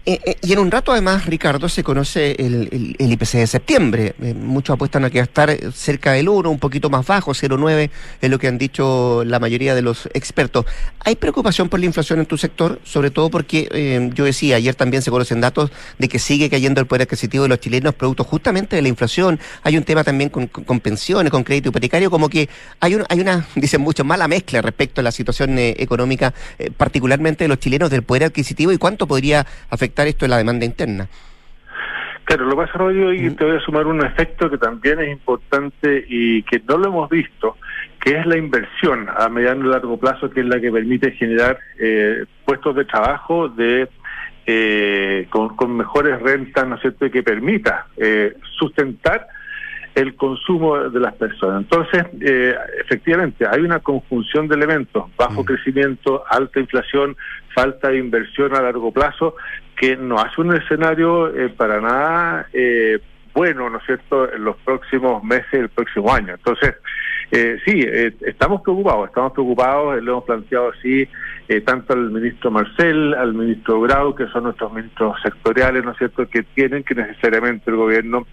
[0.09, 3.47] Eh, eh, y en un rato, además, Ricardo, se conoce el, el- el IPC de
[3.49, 4.15] septiembre.
[4.23, 7.33] Eh, muchos apuestan a que va a estar cerca del 1, un poquito más bajo,
[7.35, 10.65] 0,9, es lo que han dicho la mayoría de los expertos.
[11.01, 12.81] ¿Hay preocupación por la inflación en tu sector?
[12.85, 16.81] Sobre todo porque, eh, yo decía, ayer también se conocen datos de que sigue cayendo
[16.81, 19.41] el poder adquisitivo de los chilenos producto justamente de la inflación.
[19.65, 22.49] Hay un tema también con, con- pensiones, con crédito hipotecario, como que
[22.79, 26.33] hay, un- hay una, dicen muchos, mala mezcla respecto a la situación eh, económica,
[26.77, 30.65] particularmente de los chilenos, del poder adquisitivo y cuánto podría afectar esto en la demanda
[30.65, 31.09] interna.
[32.25, 35.11] Claro, lo que pasa, Rodrigo, y te voy a sumar un efecto que también es
[35.11, 37.57] importante y que no lo hemos visto,
[38.01, 41.57] que es la inversión a mediano y largo plazo, que es la que permite generar
[41.79, 43.89] eh, puestos de trabajo de
[44.45, 49.29] eh, con, con mejores rentas, ¿no es cierto?, y que permita eh, sustentar
[49.97, 51.63] el consumo de las personas.
[51.63, 52.55] Entonces, eh,
[52.85, 57.17] efectivamente, hay una conjunción de elementos, bajo crecimiento, alta inflación,
[57.55, 59.37] falta de inversión a largo plazo,
[59.75, 62.99] que no hace un escenario eh, para nada eh,
[63.37, 66.33] bueno, ¿no es cierto?, en los próximos meses, el próximo año.
[66.33, 66.75] Entonces,
[67.31, 71.07] eh, sí, eh, estamos preocupados, estamos preocupados, lo hemos planteado así,
[71.49, 75.99] eh, tanto al ministro Marcel, al ministro Grau, que son nuestros ministros sectoriales, ¿no es
[75.99, 78.27] cierto?, que tienen que necesariamente el gobierno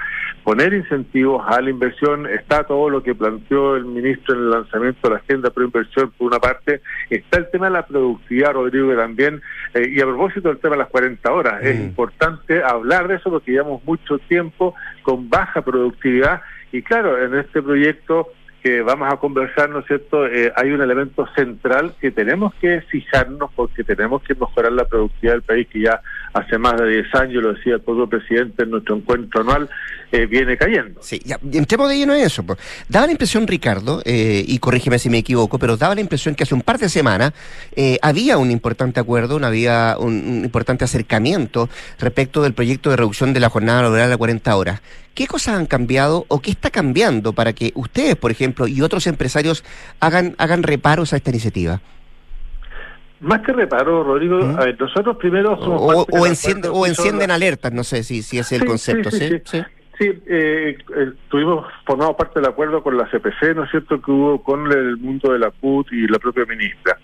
[0.44, 2.28] poner incentivos a la inversión.
[2.28, 6.12] Está todo lo que planteó el ministro en el lanzamiento de la agenda pro inversión,
[6.18, 9.42] por una parte, está el tema de la productividad, Rodrigo, que también,
[9.74, 11.84] eh, y a propósito del tema de las 40 horas, es Mm.
[11.84, 17.62] importante hablar de eso porque llevamos mucho tiempo con baja productividad y claro, en este
[17.62, 18.30] proyecto
[18.64, 20.26] que vamos a conversar, ¿no es cierto?
[20.26, 25.34] Eh, hay un elemento central que tenemos que fijarnos porque tenemos que mejorar la productividad
[25.34, 26.02] del país que ya
[26.34, 29.70] hace más de 10 años, lo decía el propio presidente en nuestro encuentro anual,
[30.12, 31.02] eh, viene cayendo.
[31.04, 32.44] Sí, ya, entremos de lleno en eso.
[32.90, 36.44] Daba la impresión, Ricardo, eh, y corrígeme si me equivoco, pero daba la impresión que
[36.44, 37.34] hace un par de semanas
[37.76, 41.70] eh, había un importante acuerdo, un- había un importante acercamiento
[42.00, 44.82] respecto del proyecto de reducción de la jornada laboral a 40 horas.
[45.14, 49.06] ¿Qué cosas han cambiado o qué está cambiando para que ustedes, por ejemplo, y otros
[49.06, 49.64] empresarios
[50.00, 51.82] hagan, hagan reparos a esta iniciativa?
[53.24, 57.72] Más que reparo, Rodrigo, a ver, nosotros primero somos O, o enciende- o encienden alertas,
[57.74, 59.28] no sé si, si es el Sí, concepto, sí, ¿sí?
[59.30, 59.64] sí, sí.
[60.00, 64.10] Sí, eh, eh, tuvimos formado parte del acuerdo con la CPC, ¿no es cierto?, que
[64.12, 66.98] hubo con el mundo de la CUT y la propia ministra.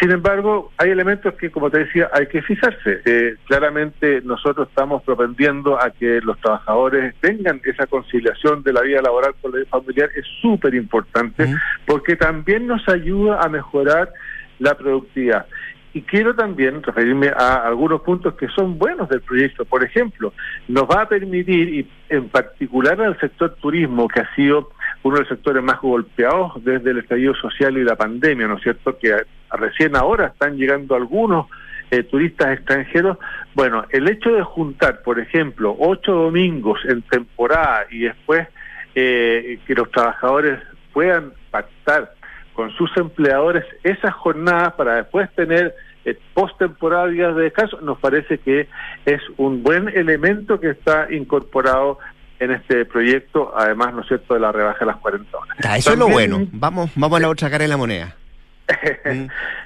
[0.00, 3.00] Sin embargo, hay elementos que, como te decía, hay que fijarse.
[3.04, 9.02] Eh, claramente nosotros estamos propendiendo a que los trabajadores tengan esa conciliación de la vida
[9.02, 11.52] laboral con la vida familiar, es súper importante,
[11.84, 14.08] porque también nos ayuda a mejorar
[14.60, 15.46] la productividad.
[15.96, 19.64] Y quiero también referirme a algunos puntos que son buenos del proyecto.
[19.64, 20.34] Por ejemplo,
[20.68, 24.72] nos va a permitir, y en particular al sector turismo, que ha sido
[25.04, 28.62] uno de los sectores más golpeados desde el estallido social y la pandemia, ¿no es
[28.62, 28.98] cierto?
[28.98, 31.46] Que recién ahora están llegando algunos
[31.90, 33.16] eh, turistas extranjeros.
[33.54, 38.46] Bueno, el hecho de juntar, por ejemplo, ocho domingos en temporada y después
[38.94, 40.60] eh, que los trabajadores
[40.92, 42.12] puedan pactar
[42.52, 45.74] con sus empleadores esas jornadas para después tener
[46.06, 48.68] eh, post-temporada días de descanso, nos parece que
[49.04, 51.98] es un buen elemento que está incorporado
[52.38, 55.56] en este proyecto, además, ¿no es cierto?, de la rebaja de las 40 horas.
[55.62, 56.46] Ya, eso es lo bueno.
[56.52, 58.14] Vamos, vamos a la otra cara de la moneda.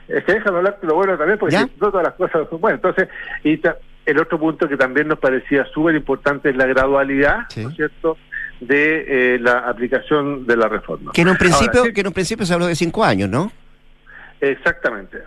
[0.09, 1.63] es que déjame hablar de lo bueno también, porque ¿Ya?
[1.63, 2.79] no todas las cosas son buenas.
[2.79, 3.09] Entonces,
[3.45, 3.77] y ta-
[4.07, 8.17] el otro punto que también nos parecía súper importante es la gradualidad, ¿no es cierto?,
[8.61, 11.13] de eh, la aplicación de la reforma.
[11.13, 13.29] Que en un principio, Ahora, ¿qué- que en un principio se habló de cinco años,
[13.31, 13.51] ¿no?
[14.41, 15.19] Exactamente.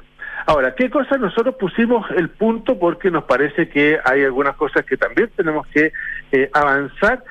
[0.46, 2.78] Ahora, ¿qué cosas nosotros pusimos el punto?
[2.78, 5.92] Porque nos parece que hay algunas cosas que también tenemos que
[6.32, 7.24] eh, avanzar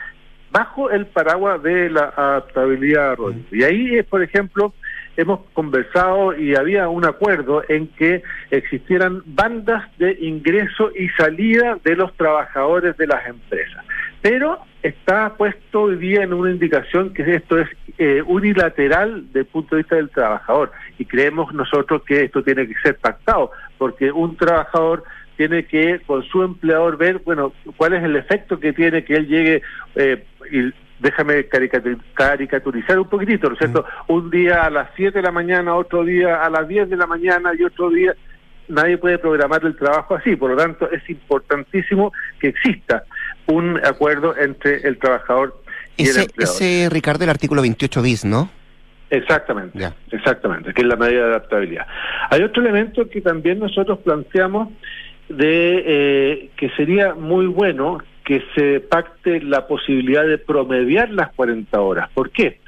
[0.50, 3.46] bajo el paraguas de la adaptabilidad, Rodrigo.
[3.50, 4.72] Y ahí, eh, por ejemplo,
[5.16, 11.96] hemos conversado y había un acuerdo en que existieran bandas de ingreso y salida de
[11.96, 13.84] los trabajadores de las empresas.
[14.22, 19.46] Pero está puesto hoy día en una indicación que esto es eh, unilateral desde el
[19.46, 20.70] punto de vista del trabajador.
[20.98, 25.02] Y creemos nosotros que esto tiene que ser pactado porque un trabajador
[25.36, 29.26] tiene que con su empleador ver, bueno, cuál es el efecto que tiene que él
[29.26, 29.62] llegue
[29.96, 33.84] eh, y déjame caricatu- caricaturizar un poquitito, ¿no es cierto?
[34.06, 37.08] Un día a las 7 de la mañana, otro día a las 10 de la
[37.08, 38.14] mañana y otro día
[38.68, 43.04] nadie puede programar el trabajo así, por lo tanto es importantísimo que exista
[43.52, 45.62] un acuerdo entre el trabajador
[45.96, 46.56] y el empleador.
[46.56, 48.50] ese, Ricardo, el artículo 28 bis, ¿no?
[49.10, 49.78] Exactamente,
[50.10, 51.86] exactamente, que es la medida de adaptabilidad.
[52.30, 54.70] Hay otro elemento que también nosotros planteamos
[55.28, 61.78] de eh, que sería muy bueno que se pacte la posibilidad de promediar las 40
[61.80, 62.08] horas.
[62.14, 62.60] ¿Por qué?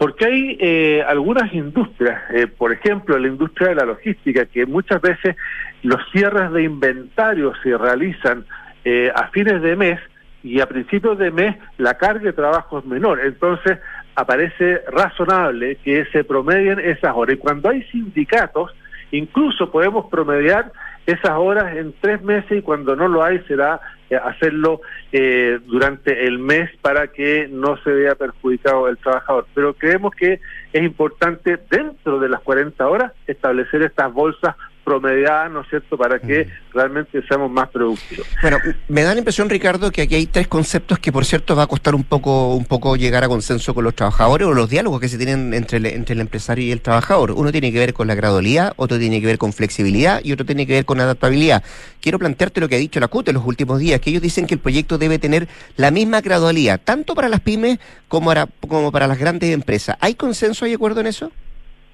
[0.00, 5.00] Porque hay eh, algunas industrias, eh, por ejemplo, la industria de la logística, que muchas
[5.02, 5.36] veces
[5.82, 8.46] los cierres de inventario se realizan
[8.84, 10.00] eh, a fines de mes
[10.42, 13.20] y a principios de mes la carga de trabajo es menor.
[13.20, 13.78] Entonces
[14.14, 17.36] aparece razonable que se promedien esas horas.
[17.36, 18.72] Y cuando hay sindicatos,
[19.10, 20.72] incluso podemos promediar
[21.06, 24.80] esas horas en tres meses y cuando no lo hay será eh, hacerlo
[25.12, 29.46] eh, durante el mes para que no se vea perjudicado el trabajador.
[29.54, 30.40] Pero creemos que
[30.72, 36.18] es importante dentro de las 40 horas establecer estas bolsas promediadas, ¿no es cierto?, para
[36.18, 38.26] que realmente seamos más productivos.
[38.42, 41.64] Bueno, me da la impresión, Ricardo, que aquí hay tres conceptos que, por cierto, va
[41.64, 45.00] a costar un poco, un poco llegar a consenso con los trabajadores o los diálogos
[45.00, 47.32] que se tienen entre el, entre el empresario y el trabajador.
[47.32, 50.46] Uno tiene que ver con la gradualidad, otro tiene que ver con flexibilidad y otro
[50.46, 51.62] tiene que ver con adaptabilidad.
[52.00, 54.46] Quiero plantearte lo que ha dicho la CUT en los últimos días, que ellos dicen
[54.46, 58.90] que el proyecto debe tener la misma gradualidad, tanto para las pymes como para, como
[58.90, 59.96] para las grandes empresas.
[60.00, 61.30] ¿Hay consenso, hay acuerdo en eso?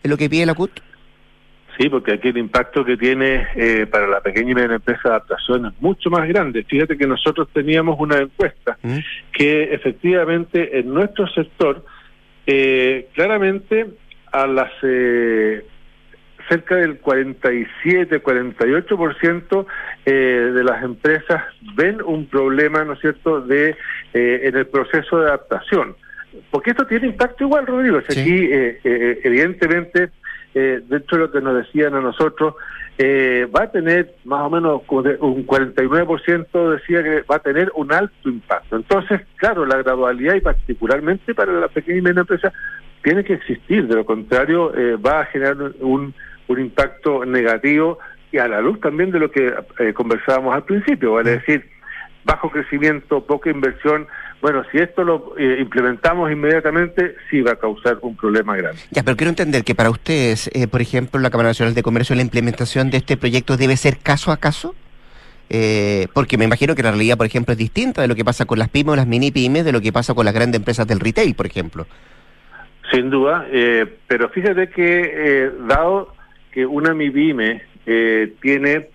[0.03, 0.81] ¿En lo que pide la CUT?
[1.79, 5.11] Sí, porque aquí el impacto que tiene eh, para la pequeña y mediana empresa de
[5.11, 6.65] adaptación es mucho más grande.
[6.65, 8.99] Fíjate que nosotros teníamos una encuesta ¿Mm?
[9.33, 11.85] que efectivamente en nuestro sector,
[12.47, 13.87] eh, claramente
[14.33, 15.65] a las eh,
[16.49, 19.67] cerca del 47, 48%
[20.05, 21.43] eh, de las empresas
[21.75, 23.77] ven un problema, ¿no es cierto?, de
[24.15, 25.97] eh, en el proceso de adaptación.
[26.51, 28.01] Porque esto tiene impacto igual, Rodrigo.
[28.09, 28.21] Si Sí.
[28.21, 30.11] Aquí, eh, eh, evidentemente,
[30.59, 32.55] eh, dentro de lo que nos decían a nosotros,
[32.97, 37.93] eh, va a tener más o menos un 49% decía que va a tener un
[37.93, 38.77] alto impacto.
[38.77, 42.55] Entonces, claro, la gradualidad y particularmente para la pequeña y mediana empresa
[43.03, 46.15] tiene que existir, de lo contrario eh, va a generar un,
[46.49, 47.99] un impacto negativo
[48.33, 51.69] y a la luz también de lo que eh, conversábamos al principio, vale decir,
[52.25, 54.07] bajo crecimiento, poca inversión.
[54.41, 58.81] Bueno, si esto lo eh, implementamos inmediatamente, sí va a causar un problema grande.
[58.91, 62.15] Ya, pero quiero entender que para ustedes, eh, por ejemplo, la Cámara Nacional de Comercio,
[62.15, 64.75] la implementación de este proyecto debe ser caso a caso.
[65.49, 68.47] Eh, porque me imagino que la realidad, por ejemplo, es distinta de lo que pasa
[68.47, 70.87] con las pymes o las mini pymes, de lo que pasa con las grandes empresas
[70.87, 71.87] del retail, por ejemplo.
[72.91, 76.15] Sin duda, eh, pero fíjate que eh, dado
[76.53, 78.89] que una MIPYME eh, tiene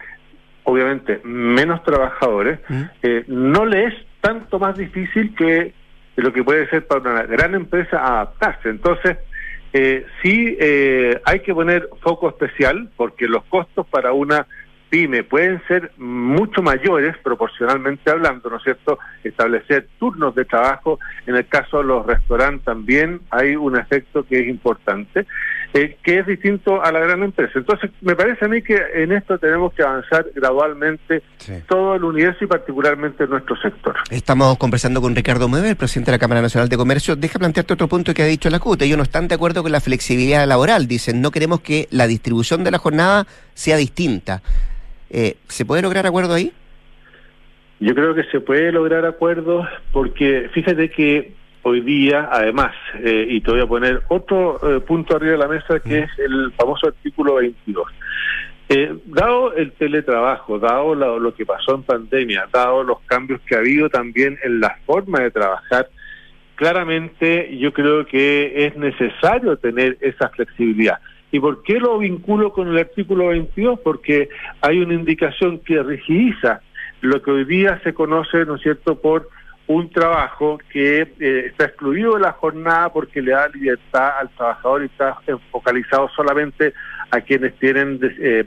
[0.63, 2.59] obviamente menos trabajadores,
[3.01, 5.73] eh, no le es tanto más difícil que
[6.15, 8.69] lo que puede ser para una gran empresa adaptarse.
[8.69, 9.17] Entonces,
[9.73, 14.45] eh, sí eh, hay que poner foco especial porque los costos para una
[14.91, 18.99] pyme pueden ser mucho mayores proporcionalmente hablando, ¿no es cierto?
[19.23, 24.41] Establecer turnos de trabajo, en el caso de los restaurantes también hay un efecto que
[24.41, 25.25] es importante,
[25.73, 27.53] eh, que es distinto a la gran empresa.
[27.55, 31.23] Entonces, me parece a mí que en esto tenemos que avanzar gradualmente
[31.67, 33.95] todo el universo y particularmente nuestro sector.
[34.09, 37.15] Estamos conversando con Ricardo Mueve, el presidente de la Cámara Nacional de Comercio.
[37.15, 38.81] Deja plantearte otro punto que ha dicho la CUT.
[38.81, 40.87] Ellos no están de acuerdo con la flexibilidad laboral.
[40.87, 44.41] Dicen, no queremos que la distribución de la jornada sea distinta.
[45.11, 46.53] Eh, ¿Se puede lograr acuerdo ahí?
[47.79, 51.33] Yo creo que se puede lograr acuerdos porque fíjate que
[51.63, 55.47] hoy día, además, eh, y te voy a poner otro eh, punto arriba de la
[55.47, 57.87] mesa que es el famoso artículo 22.
[58.69, 63.55] Eh, dado el teletrabajo, dado lo, lo que pasó en pandemia, dado los cambios que
[63.55, 65.89] ha habido también en la forma de trabajar,
[66.55, 70.99] claramente yo creo que es necesario tener esa flexibilidad.
[71.31, 73.79] ¿Y por qué lo vinculo con el artículo 22?
[73.79, 74.29] Porque
[74.61, 76.61] hay una indicación que rigidiza
[77.01, 79.29] lo que hoy día se conoce, ¿no es cierto?, por
[79.67, 84.83] un trabajo que eh, está excluido de la jornada porque le da libertad al trabajador
[84.83, 85.17] y está
[85.51, 86.73] focalizado solamente
[87.11, 88.45] a quienes tienen eh,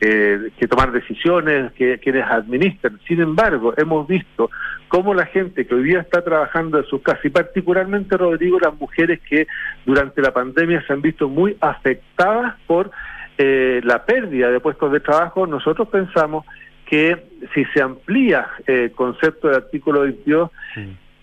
[0.00, 2.98] eh, que tomar decisiones, que quienes administran.
[3.06, 4.50] Sin embargo, hemos visto
[4.88, 8.74] cómo la gente que hoy día está trabajando en sus casas, y particularmente, Rodrigo, las
[8.74, 9.46] mujeres que
[9.86, 12.90] durante la pandemia se han visto muy afectadas por
[13.38, 16.44] eh, la pérdida de puestos de trabajo, nosotros pensamos
[16.90, 17.16] que
[17.54, 20.50] si se amplía eh, el concepto del artículo 22,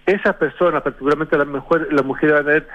[0.05, 2.67] esas personas, particularmente las, mujeres las mujeres van a tener,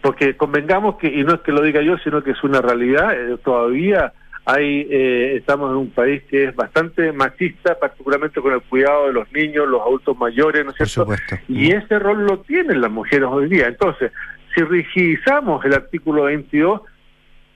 [0.00, 3.12] porque convengamos que, y no es que lo diga yo, sino que es una realidad,
[3.12, 4.12] eh, todavía
[4.44, 9.12] hay, eh, estamos en un país que es bastante machista, particularmente con el cuidado de
[9.12, 11.12] los niños, los adultos mayores, ¿no es cierto?
[11.48, 13.66] Y ese rol lo tienen las mujeres hoy día.
[13.66, 14.12] Entonces,
[14.54, 16.82] si rigidizamos el artículo 22,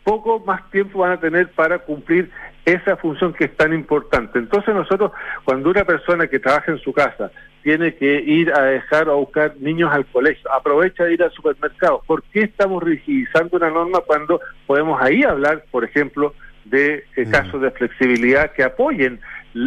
[0.09, 2.31] poco más tiempo van a tener para cumplir
[2.65, 4.39] esa función que es tan importante.
[4.39, 5.13] Entonces nosotros,
[5.45, 7.31] cuando una persona que trabaja en su casa
[7.63, 12.03] tiene que ir a dejar o buscar niños al colegio, aprovecha de ir al supermercado,
[12.07, 16.33] ¿por qué estamos rigidizando una norma cuando podemos ahí hablar, por ejemplo,
[16.65, 19.21] de eh, casos de flexibilidad que apoyen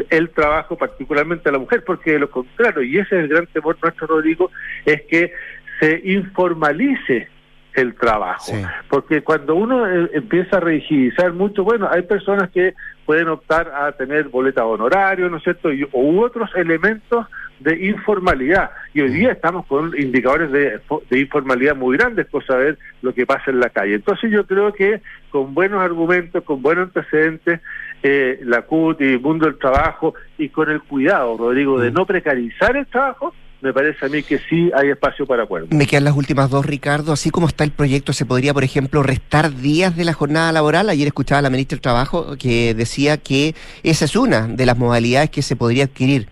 [0.10, 1.84] el trabajo, particularmente a la mujer?
[1.86, 4.50] Porque de lo contrario, y ese es el gran temor nuestro, Rodrigo,
[4.86, 5.34] es que
[5.80, 7.30] se informalice
[7.74, 8.54] el trabajo.
[8.90, 12.74] Porque cuando uno eh, empieza a rigidizar mucho, bueno, hay personas que
[13.06, 15.72] pueden optar a tener boleta honorario, ¿no es cierto?
[15.72, 17.28] Y, u otros elementos
[17.60, 18.72] de informalidad.
[18.94, 23.26] Y hoy día estamos con indicadores de, de informalidad muy grandes por saber lo que
[23.26, 23.96] pasa en la calle.
[23.96, 27.62] Entonces yo creo que con buenos argumentos, con buenos antecedentes,
[28.04, 32.06] eh, la CUT y el mundo del trabajo y con el cuidado, Rodrigo, de no
[32.06, 35.68] precarizar el trabajo, me parece a mí que sí hay espacio para acuerdo.
[35.72, 37.14] Me quedan las últimas dos, Ricardo.
[37.14, 40.90] Así como está el proyecto, ¿se podría, por ejemplo, restar días de la jornada laboral?
[40.90, 43.54] Ayer escuchaba a la ministra del Trabajo que decía que
[43.84, 46.28] esa es una de las modalidades que se podría adquirir.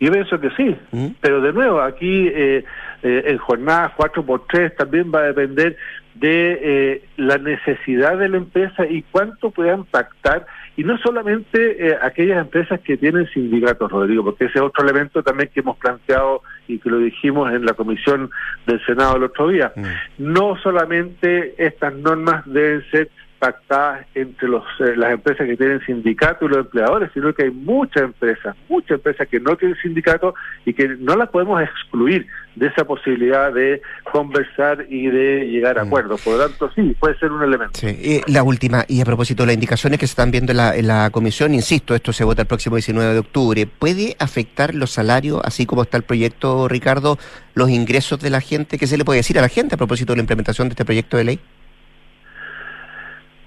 [0.00, 0.76] Yo pienso que sí,
[1.20, 2.64] pero de nuevo, aquí eh,
[3.02, 5.76] eh, en jornadas 4x3 también va a depender
[6.14, 10.46] de eh, la necesidad de la empresa y cuánto puedan pactar,
[10.78, 15.24] y no solamente eh, aquellas empresas que tienen sindicatos, Rodrigo, porque ese es otro elemento
[15.24, 18.30] también que hemos planteado y que lo dijimos en la comisión
[18.64, 19.72] del Senado el otro día.
[20.18, 26.44] No solamente estas normas deben ser pactadas entre los, eh, las empresas que tienen sindicato
[26.44, 30.34] y los empleadores, sino que hay muchas empresas, muchas empresas que no tienen sindicato
[30.64, 32.26] y que no las podemos excluir
[32.56, 33.80] de esa posibilidad de
[34.10, 35.86] conversar y de llegar a Mm.
[35.86, 36.20] acuerdos.
[36.22, 37.78] Por lo tanto, sí, puede ser un elemento.
[37.78, 37.86] Sí,
[38.26, 40.74] y la última, y a propósito de las indicaciones que se están viendo en la,
[40.76, 44.90] en la comisión, insisto, esto se vota el próximo 19 de octubre, ¿puede afectar los
[44.90, 47.18] salarios, así como está el proyecto, Ricardo,
[47.54, 48.78] los ingresos de la gente?
[48.78, 50.84] ¿Qué se le puede decir a la gente a propósito de la implementación de este
[50.84, 51.40] proyecto de ley?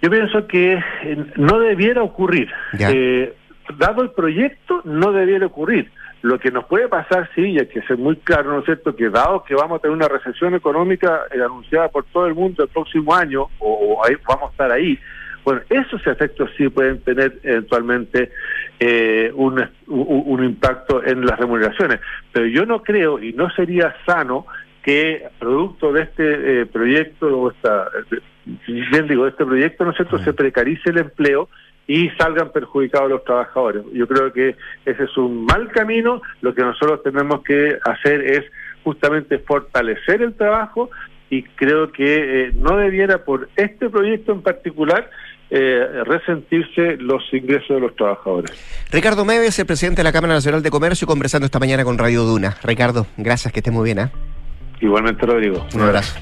[0.02, 0.74] Yo pienso que
[1.04, 2.50] eh, no debiera ocurrir.
[2.80, 3.34] Eh,
[3.78, 5.92] dado el proyecto, no debiera ocurrir.
[6.24, 8.96] Lo que nos puede pasar, sí, y hay que ser muy claro, ¿no es cierto?,
[8.96, 12.64] que dado que vamos a tener una recesión económica eh, anunciada por todo el mundo
[12.64, 15.00] el próximo año, o, o ahí, vamos a estar ahí,
[15.44, 18.32] bueno, esos efectos sí pueden tener eventualmente
[18.80, 22.00] eh, un, un, un impacto en las remuneraciones.
[22.32, 24.46] Pero yo no creo, y no sería sano,
[24.84, 27.88] que producto de este eh, proyecto, o esta,
[28.46, 31.50] bien digo, de este proyecto, ¿no es cierto?, se precarice el empleo
[31.88, 33.84] y salgan perjudicados los trabajadores.
[33.94, 36.22] Yo creo que ese es un mal camino.
[36.42, 38.44] Lo que nosotros tenemos que hacer es
[38.84, 40.90] justamente fortalecer el trabajo
[41.30, 45.10] y creo que eh, no debiera por este proyecto en particular
[45.50, 48.52] eh, resentirse los ingresos de los trabajadores.
[48.92, 52.24] Ricardo Meves, el presidente de la Cámara Nacional de Comercio, conversando esta mañana con Radio
[52.24, 52.56] Duna.
[52.64, 54.00] Ricardo, gracias, que estés muy bien.
[54.00, 54.12] ¿eh?
[54.80, 55.66] Igualmente, Rodrigo.
[55.74, 56.20] Un abrazo.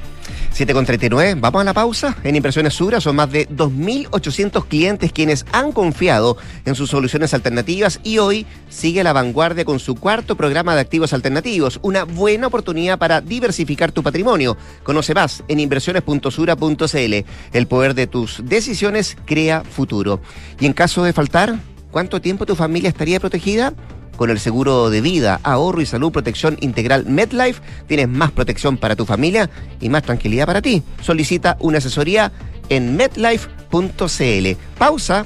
[0.52, 2.18] 7 con 39, vamos a la pausa.
[2.24, 8.00] En Impresiones Sura son más de 2.800 clientes quienes han confiado en sus soluciones alternativas
[8.04, 11.80] y hoy sigue la vanguardia con su cuarto programa de activos alternativos.
[11.82, 14.58] Una buena oportunidad para diversificar tu patrimonio.
[14.84, 17.14] Conoce más en inversiones.sura.cl.
[17.54, 20.22] El poder de tus decisiones crea futuro.
[20.60, 21.60] Y en caso de faltar,
[21.92, 23.74] ¿cuánto tiempo tu familia estaría protegida?
[24.20, 28.98] Con el seguro de vida, ahorro y salud protección integral MedLife tienes más protección para
[28.98, 29.50] tu familia
[29.80, 30.84] y más tranquilidad para ti.
[31.02, 32.30] Solicita una asesoría
[32.68, 34.58] en medlife.cl.
[34.78, 35.26] Pausa.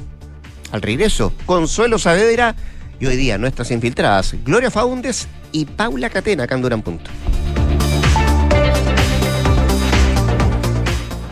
[0.71, 2.55] Al regreso, Consuelo Saavedra
[2.99, 7.09] y hoy día nuestras infiltradas Gloria Faundes y Paula Catena, acá en Durán Punto.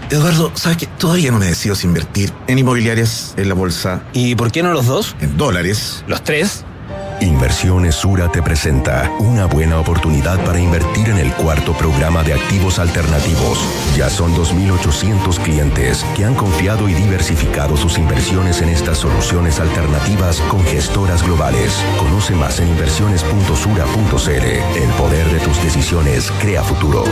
[0.10, 0.88] Eduardo, ¿sabes qué?
[0.98, 4.02] Todavía no me decido si invertir en inmobiliarias, en la bolsa.
[4.14, 5.16] ¿Y por qué no los dos?
[5.22, 6.04] En dólares.
[6.08, 6.66] ¿Los tres?
[7.22, 12.80] Inversiones Sura te presenta una buena oportunidad para invertir en el cuarto programa de activos
[12.80, 13.60] alternativos.
[13.96, 20.42] Ya son 2.800 clientes que han confiado y diversificado sus inversiones en estas soluciones alternativas
[20.50, 21.80] con gestoras globales.
[22.00, 24.30] Conoce más en inversiones.sura.cl.
[24.30, 27.04] El poder de tus decisiones crea futuro.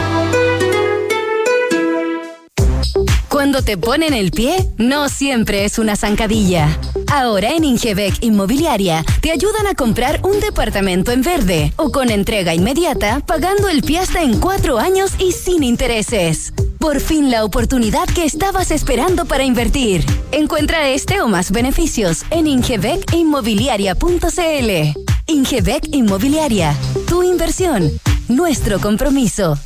[3.40, 6.78] Cuando te ponen el pie, no siempre es una zancadilla.
[7.08, 12.54] Ahora en Ingebec Inmobiliaria te ayudan a comprar un departamento en verde o con entrega
[12.54, 16.52] inmediata, pagando el pie hasta en cuatro años y sin intereses.
[16.80, 20.04] Por fin la oportunidad que estabas esperando para invertir.
[20.34, 25.00] Encuentra este o más beneficios en ingebecinmobiliaria.cl.
[25.28, 26.76] Ingebec Inmobiliaria,
[27.08, 27.90] tu inversión,
[28.28, 29.58] nuestro compromiso.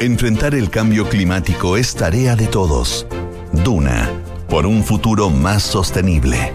[0.00, 3.06] Enfrentar el cambio climático es tarea de todos.
[3.64, 4.10] Duna,
[4.46, 6.52] por un futuro más sostenible.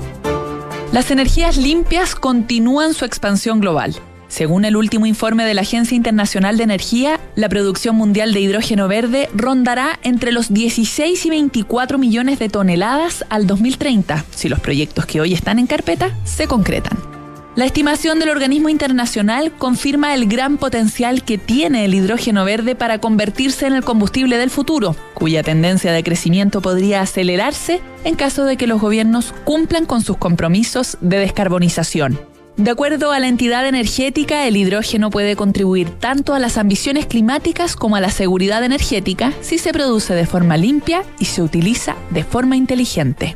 [0.92, 3.96] Las energías limpias continúan su expansión global.
[4.28, 8.88] Según el último informe de la Agencia Internacional de Energía, la producción mundial de hidrógeno
[8.88, 15.08] verde rondará entre los 16 y 24 millones de toneladas al 2030, si los proyectos
[15.08, 17.11] que hoy están en carpeta se concretan.
[17.54, 23.00] La estimación del organismo internacional confirma el gran potencial que tiene el hidrógeno verde para
[23.00, 28.56] convertirse en el combustible del futuro, cuya tendencia de crecimiento podría acelerarse en caso de
[28.56, 32.18] que los gobiernos cumplan con sus compromisos de descarbonización.
[32.56, 37.76] De acuerdo a la entidad energética, el hidrógeno puede contribuir tanto a las ambiciones climáticas
[37.76, 42.24] como a la seguridad energética si se produce de forma limpia y se utiliza de
[42.24, 43.36] forma inteligente.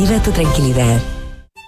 [0.23, 0.99] tu tranquilidad.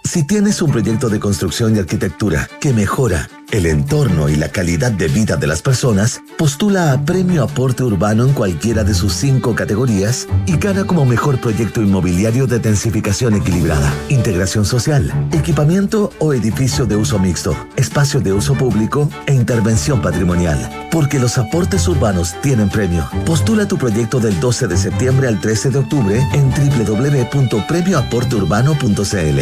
[0.04, 4.92] Si tienes un proyecto de construcción y arquitectura que mejora, el entorno y la calidad
[4.92, 9.54] de vida de las personas, postula a Premio Aporte Urbano en cualquiera de sus cinco
[9.54, 16.88] categorías y gana como mejor proyecto inmobiliario de densificación equilibrada, integración social, equipamiento o edificio
[16.88, 20.88] de uso mixto, espacio de uso público e intervención patrimonial.
[20.90, 23.08] Porque los aportes urbanos tienen premio.
[23.24, 29.40] Postula tu proyecto del 12 de septiembre al 13 de octubre en www.premioaporteurbano.cl.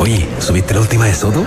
[0.00, 1.46] Oye, ¿subiste la última de Soto?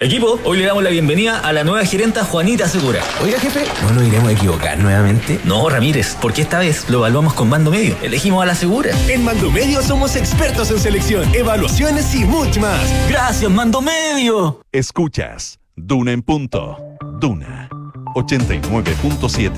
[0.00, 3.02] Equipo, hoy le damos la bienvenida a la nueva gerenta Juanita Segura.
[3.20, 5.40] Oiga, jefe, ¿no nos iremos a equivocar nuevamente?
[5.42, 7.96] No, Ramírez, porque esta vez lo evaluamos con mando medio.
[8.00, 8.92] Elegimos a la Segura.
[9.08, 12.80] En Mando Medio somos expertos en selección, evaluaciones y mucho más.
[13.08, 14.60] Gracias, Mando Medio.
[14.70, 16.76] Escuchas Duna en punto.
[17.18, 17.68] Duna
[18.14, 19.50] 89.7.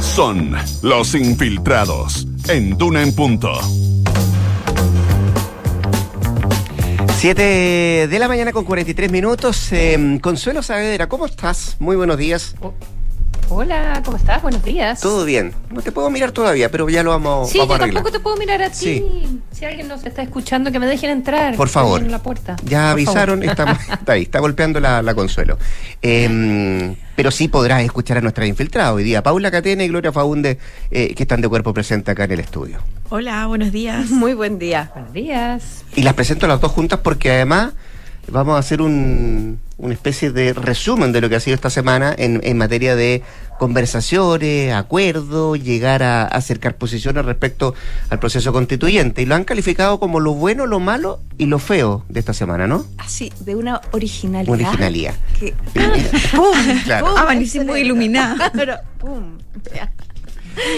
[0.00, 3.60] Son los infiltrados en Duna en punto.
[7.26, 9.72] 7 de la mañana con 43 minutos.
[9.72, 11.74] Eh, Consuelo Saavedra, ¿cómo estás?
[11.80, 12.54] Muy buenos días.
[13.48, 14.42] Hola, ¿cómo estás?
[14.42, 15.00] Buenos días.
[15.00, 15.52] Todo bien.
[15.70, 17.94] No te puedo mirar todavía, pero ya lo vamos, Sí, vamos yo a arreglar.
[18.02, 18.76] tampoco te puedo mirar a ti.
[18.76, 19.40] Sí.
[19.52, 21.54] Si alguien nos está escuchando, que me dejen entrar.
[21.54, 22.00] Por favor.
[22.02, 22.56] En la puerta.
[22.64, 23.76] Ya Por avisaron, está
[24.08, 25.58] ahí, está golpeando la, la Consuelo.
[26.02, 30.58] Eh, pero sí podrás escuchar a nuestras infiltradas hoy día, Paula Catena y Gloria Faunde,
[30.90, 32.78] eh, que están de cuerpo presente acá en el estudio.
[33.10, 34.10] Hola, buenos días.
[34.10, 34.90] Muy buen día.
[34.92, 35.84] Buenos días.
[35.94, 37.74] Y las presento a las dos juntas porque además
[38.28, 42.14] vamos a hacer un, una especie de resumen de lo que ha sido esta semana
[42.16, 43.22] en, en materia de
[43.58, 47.74] conversaciones, acuerdos, llegar a, acercar posiciones respecto
[48.10, 49.22] al proceso constituyente.
[49.22, 52.66] Y lo han calificado como lo bueno, lo malo y lo feo de esta semana,
[52.66, 52.86] ¿no?
[52.98, 54.52] Así, de una originalidad.
[54.52, 55.14] Originalidad.
[55.38, 55.54] Que,
[56.34, 56.56] ¡Pum!
[56.84, 57.06] Claro.
[57.06, 57.16] ¡Pum!
[57.18, 58.50] Amanecí muy iluminada.
[58.54, 59.38] Pero, ¡pum!
[59.74, 59.92] Ya.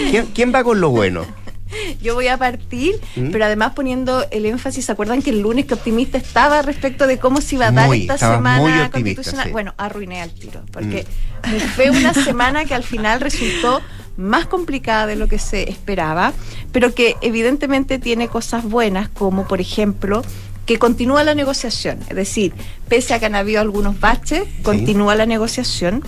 [0.09, 1.25] ¿Quién, quién va con lo bueno?
[2.01, 3.31] Yo voy a partir, ¿Mm?
[3.31, 7.17] pero además poniendo el énfasis, ¿se acuerdan que el lunes que optimista estaba respecto de
[7.17, 9.45] cómo se iba a dar Muy, esta semana constitucional?
[9.45, 9.51] sí.
[9.51, 11.05] Bueno, arruiné al tiro, porque
[11.51, 13.81] me fue una semana que al final resultó
[14.17, 16.33] más complicada de lo que se esperaba,
[16.71, 20.23] pero que evidentemente tiene cosas buenas, como por ejemplo
[20.65, 22.53] que continúa la negociación, es decir,
[22.87, 26.03] pese a que han habido algunos baches, continúa la negociación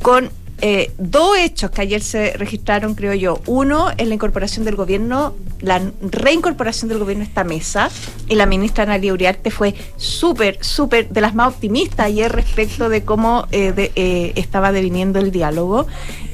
[0.00, 0.30] con
[0.60, 3.40] eh, dos hechos que ayer se registraron, creo yo.
[3.46, 7.90] Uno es la incorporación del gobierno, la reincorporación del gobierno a esta mesa.
[8.28, 13.04] Y la ministra Analia Uriarte fue súper, súper de las más optimistas ayer respecto de
[13.04, 15.86] cómo eh, eh, estaba deviniendo el diálogo.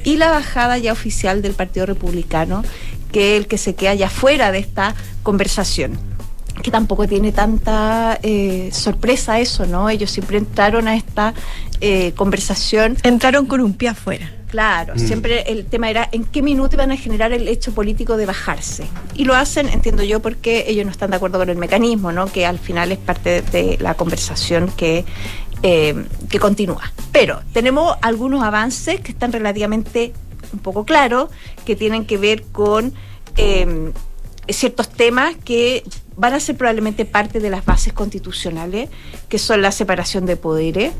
[0.03, 2.63] Y la bajada ya oficial del Partido Republicano,
[3.11, 5.99] que es el que se queda ya fuera de esta conversación
[6.63, 8.17] que tampoco tiene tanta
[8.71, 9.89] sorpresa eso, ¿no?
[9.89, 11.33] Ellos siempre entraron a esta
[11.81, 12.97] eh, conversación.
[13.03, 14.31] Entraron con un pie afuera.
[14.49, 14.99] Claro, Mm.
[14.99, 18.85] siempre el tema era en qué minuto iban a generar el hecho político de bajarse.
[19.13, 22.27] Y lo hacen, entiendo yo, porque ellos no están de acuerdo con el mecanismo, ¿no?
[22.31, 25.03] Que al final es parte de, de la conversación que,
[25.63, 26.93] eh, que continúa.
[27.11, 30.13] Pero tenemos algunos avances que están relativamente
[30.53, 31.29] un poco claros,
[31.65, 32.93] que tienen que ver con
[33.35, 33.91] eh,
[34.47, 35.83] ciertos temas que
[36.15, 38.89] van a ser probablemente parte de las bases constitucionales,
[39.27, 40.93] que son la separación de poderes,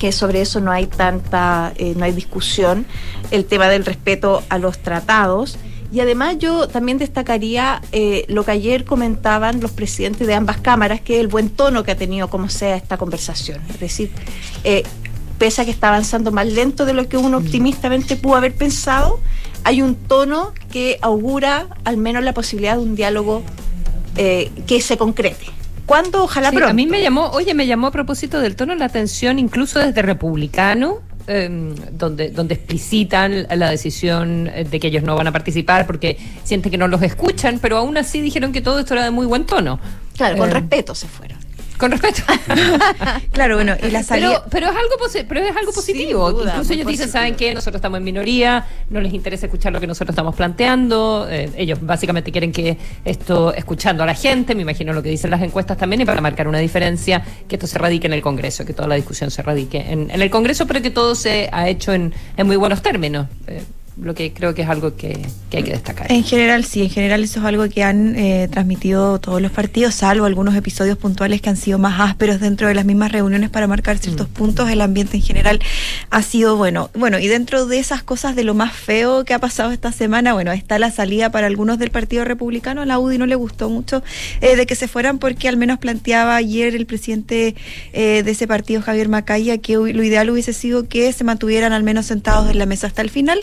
[0.00, 2.86] que sobre eso no hay tanta, eh, no hay discusión,
[3.30, 5.58] el tema del respeto a los tratados.
[5.92, 11.00] Y además yo también destacaría eh, lo que ayer comentaban los presidentes de ambas cámaras,
[11.00, 13.60] que es el buen tono que ha tenido como sea esta conversación.
[13.68, 14.10] Es decir,
[14.64, 14.84] eh,
[15.38, 19.20] pese a que está avanzando más lento de lo que uno optimistamente pudo haber pensado,
[19.64, 23.42] hay un tono que augura al menos la posibilidad de un diálogo
[24.16, 25.59] eh, que se concrete.
[25.90, 26.22] ¿Cuándo?
[26.22, 26.70] Ojalá Sí, pronto.
[26.70, 30.02] a mí me llamó, oye, me llamó a propósito del tono la atención, incluso desde
[30.02, 36.16] republicano, eh, donde, donde explicitan la decisión de que ellos no van a participar porque
[36.44, 39.26] sienten que no los escuchan, pero aún así dijeron que todo esto era de muy
[39.26, 39.80] buen tono.
[40.16, 41.39] Claro, con Eh, respeto se fueron.
[41.80, 42.22] Con respeto.
[43.32, 44.28] Claro, bueno, y la salida.
[44.28, 46.30] Pero, pero es algo posi- pero es algo positivo.
[46.32, 49.80] duda, Incluso ellos dicen, saben que nosotros estamos en minoría, no les interesa escuchar lo
[49.80, 51.26] que nosotros estamos planteando.
[51.30, 55.30] eh, ellos básicamente quieren que esto, escuchando a la gente, me imagino lo que dicen
[55.30, 58.64] las encuestas también, y para marcar una diferencia, que esto se radique en el Congreso,
[58.66, 61.68] que toda la discusión se radique en, en el Congreso, pero que todo se ha
[61.68, 63.26] hecho en, en muy buenos términos.
[63.46, 63.62] Eh,
[64.02, 65.20] lo que creo que es algo que,
[65.50, 66.10] que hay que destacar.
[66.10, 69.94] En general, sí, en general eso es algo que han eh, transmitido todos los partidos,
[69.94, 73.66] salvo algunos episodios puntuales que han sido más ásperos dentro de las mismas reuniones para
[73.66, 74.32] marcar ciertos Mm.
[74.32, 74.70] puntos.
[74.70, 75.60] El ambiente en general
[76.10, 76.90] ha sido bueno.
[76.94, 80.32] Bueno, y dentro de esas cosas de lo más feo que ha pasado esta semana,
[80.34, 82.82] bueno, está la salida para algunos del Partido Republicano.
[82.82, 84.02] A la UDI no le gustó mucho
[84.40, 87.54] eh, de que se fueran porque al menos planteaba ayer el presidente
[87.92, 91.82] eh, de ese partido, Javier Macaya, que lo ideal hubiese sido que se mantuvieran al
[91.82, 93.40] menos sentados en la mesa hasta el final.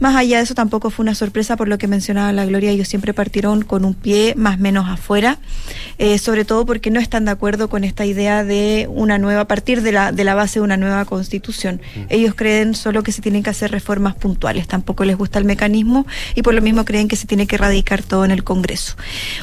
[0.00, 2.70] Más allá de eso, tampoco fue una sorpresa por lo que mencionaba la Gloria.
[2.70, 5.38] Ellos siempre partieron con un pie más o menos afuera,
[5.98, 9.44] eh, sobre todo porque no están de acuerdo con esta idea de una nueva, a
[9.46, 11.82] partir de la, de la base de una nueva constitución.
[12.08, 16.06] Ellos creen solo que se tienen que hacer reformas puntuales, tampoco les gusta el mecanismo
[16.34, 18.96] y por lo mismo creen que se tiene que erradicar todo en el Congreso.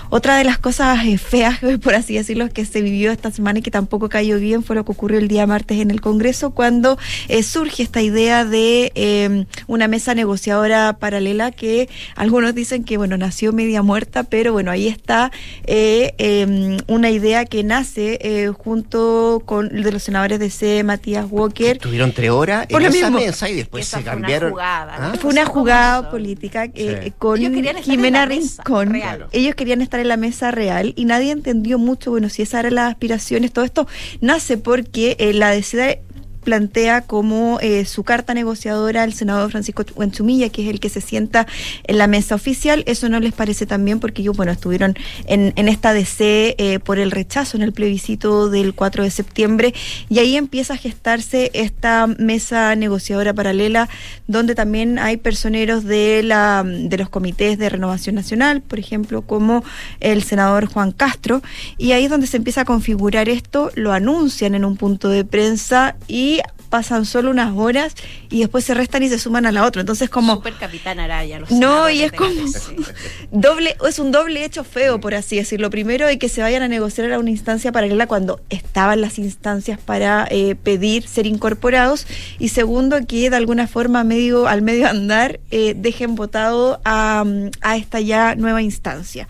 [0.09, 3.61] Otra de las cosas eh, feas, por así decirlo, que se vivió esta semana y
[3.61, 6.97] que tampoco cayó bien fue lo que ocurrió el día martes en el Congreso, cuando
[7.27, 10.15] eh, surge esta idea de una mesa
[10.51, 15.31] negociadora paralela que algunos dicen que, bueno, nació media muerta, pero bueno, ahí está
[15.65, 20.83] eh, eh, una idea que nace eh, junto con el de los senadores de C,
[20.85, 21.77] Matías Walker.
[21.79, 23.25] Tuvieron tres horas Por en lo esa mismo.
[23.25, 24.51] mesa y después Esa se fue una cambiaron.
[24.51, 25.11] jugada, ¿Ah?
[25.13, 25.19] ¿no?
[25.19, 27.13] Fue una jugada política eh, Sí.
[27.17, 27.37] con
[27.83, 28.89] Jimena Rincón.
[28.91, 29.27] real.
[29.33, 32.75] Ellos querían estar en la mesa real y nadie entendió mucho, bueno, si esas eran
[32.75, 33.51] las aspiraciones.
[33.51, 33.87] Todo esto
[34.21, 35.99] nace porque eh, la DCD
[36.47, 41.01] plantea como eh, su carta negociadora al senador Francisco Huenchumilla, que es el que se
[41.01, 41.45] sienta
[41.83, 42.85] en la mesa oficial.
[42.87, 44.95] Eso no les parece tan bien porque ellos, bueno, estuvieron
[45.25, 49.73] en, en esta DC eh, por el rechazo en el plebiscito del 4 de septiembre
[50.07, 53.89] y ahí empieza a gestarse esta mesa negociadora paralela
[54.27, 59.65] donde también hay personeros de, la, de los comités de renovación nacional, por ejemplo, como
[59.99, 61.41] el senador Juan Castro,
[61.77, 65.25] y ahí es donde se empieza a configurar esto, lo anuncian en un punto de
[65.25, 66.36] prensa y
[66.67, 67.95] pasan solo unas horas
[68.29, 69.81] y después se restan y se suman a la otra.
[69.81, 70.35] Entonces como...
[70.35, 71.39] Super Capitán Araya.
[71.39, 72.31] los No, y es como
[73.31, 75.69] doble, es un doble hecho feo, por así decirlo.
[75.69, 79.79] Primero, de que se vayan a negociar a una instancia paralela cuando estaban las instancias
[79.79, 82.07] para eh, pedir ser incorporados.
[82.39, 87.23] Y segundo, que de alguna forma medio, al medio andar eh, dejen votado a,
[87.61, 89.27] a esta ya nueva instancia.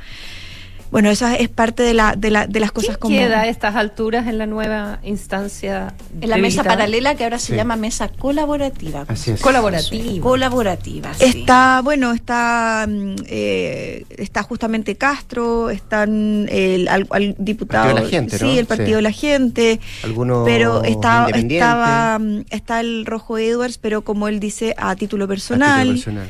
[0.92, 3.16] Bueno, esa es parte de, la, de, la, de las cosas como...
[3.16, 5.94] queda a estas alturas en la nueva instancia?
[6.22, 7.56] En la mesa paralela que ahora se Sí.
[7.56, 9.06] llama mesa colaborativa.
[9.08, 9.42] Así es.
[9.42, 10.22] Colaborativa.
[10.24, 11.24] Colaborativa, sí.
[11.26, 18.04] Está, bueno, está mm, eh, está justamente Castro, están el al, al diputado, Partido de
[18.04, 18.52] la Gente, ¿no?
[18.52, 18.94] sí, el partido Sí.
[18.96, 24.40] de la gente, Algunos pero está, estaba mm, está el Rojo Edwards, pero como él
[24.40, 26.28] dice a título A personal, título personal.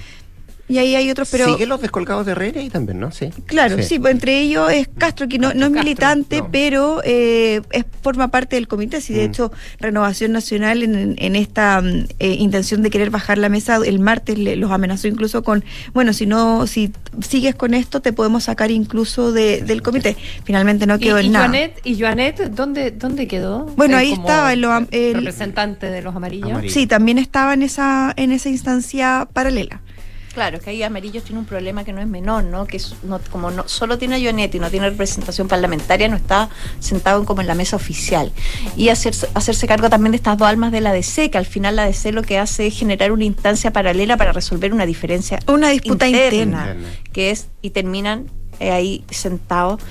[0.69, 3.11] Y ahí hay otros, pero ¿Siguen los descolgados de Herrera ahí también, no?
[3.11, 3.29] Sí.
[3.45, 7.85] Claro, sí, pues entre ellos es Castro, que no, no es militante, pero eh, es,
[8.01, 8.99] forma parte del comité.
[9.01, 9.29] Si de Mm.
[9.31, 13.99] hecho, Renovación Nacional, en, en esta mm, eh, intención de querer bajar la mesa, el
[13.99, 15.63] martes le- los amenazó incluso con:
[15.93, 16.91] bueno, si no, si
[17.21, 20.17] sigues con esto, te podemos sacar incluso de- del comité.
[20.43, 21.45] Finalmente no ¿Y, quedó y en nada.
[21.45, 23.65] Joanet, ¿Y Joanet dónde, dónde quedó?
[23.77, 26.49] Bueno, Eh, ahí como estaba en lo am- el- representante de los amarillos.
[26.71, 29.81] Sí, también estaba en esa, en esa instancia paralela.
[30.37, 32.67] Claro, que ahí Amarillos tiene un problema que no es menor, ¿no?
[32.67, 36.15] Que es, no, como no, solo tiene a Jonet y no tiene representación parlamentaria, no
[36.15, 38.31] está sentado como en la mesa oficial.
[38.75, 41.75] Y hacerse, hacerse cargo también de estas dos almas de la DC, que al final
[41.75, 45.39] la DC lo que hace es generar una instancia paralela para resolver una diferencia.
[45.47, 46.77] Una disputa interna.
[47.11, 48.27] Que es, y terminan
[48.59, 49.81] eh, ahí sentados.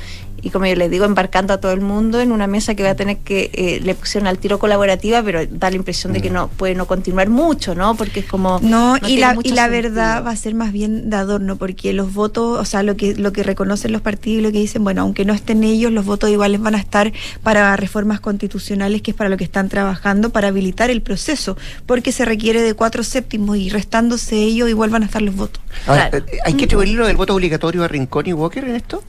[0.46, 2.90] Y como yo les digo, embarcando a todo el mundo en una mesa que va
[2.90, 6.30] a tener que, eh, le pusieron al tiro colaborativa, pero da la impresión de que
[6.30, 7.96] no puede no continuar mucho, ¿no?
[7.96, 8.60] Porque es como...
[8.62, 12.14] No, y la, y la verdad va a ser más bien de adorno, porque los
[12.14, 15.02] votos, o sea, lo que, lo que reconocen los partidos y lo que dicen, bueno,
[15.02, 19.16] aunque no estén ellos, los votos iguales van a estar para reformas constitucionales, que es
[19.16, 23.56] para lo que están trabajando, para habilitar el proceso, porque se requiere de cuatro séptimos
[23.56, 25.60] y restándose ellos, igual van a estar los votos.
[25.88, 29.02] Ahora, eh, ¿Hay que atribuirle lo del voto obligatorio a Rincón y Walker en esto?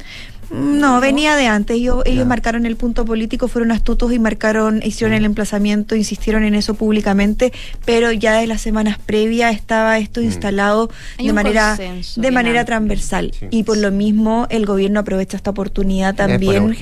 [0.50, 1.78] No, venía de antes.
[1.78, 6.56] Ellos, ellos marcaron el punto político, fueron astutos y marcaron, hicieron el emplazamiento, insistieron en
[6.56, 7.52] eso públicamente,
[7.86, 12.62] pero ya de las semanas previas estaba esto instalado Hay de manera consenso de manera
[12.62, 12.66] amplio.
[12.78, 13.34] transversal.
[13.52, 16.76] Y por lo mismo el gobierno aprovecha esta oportunidad Es también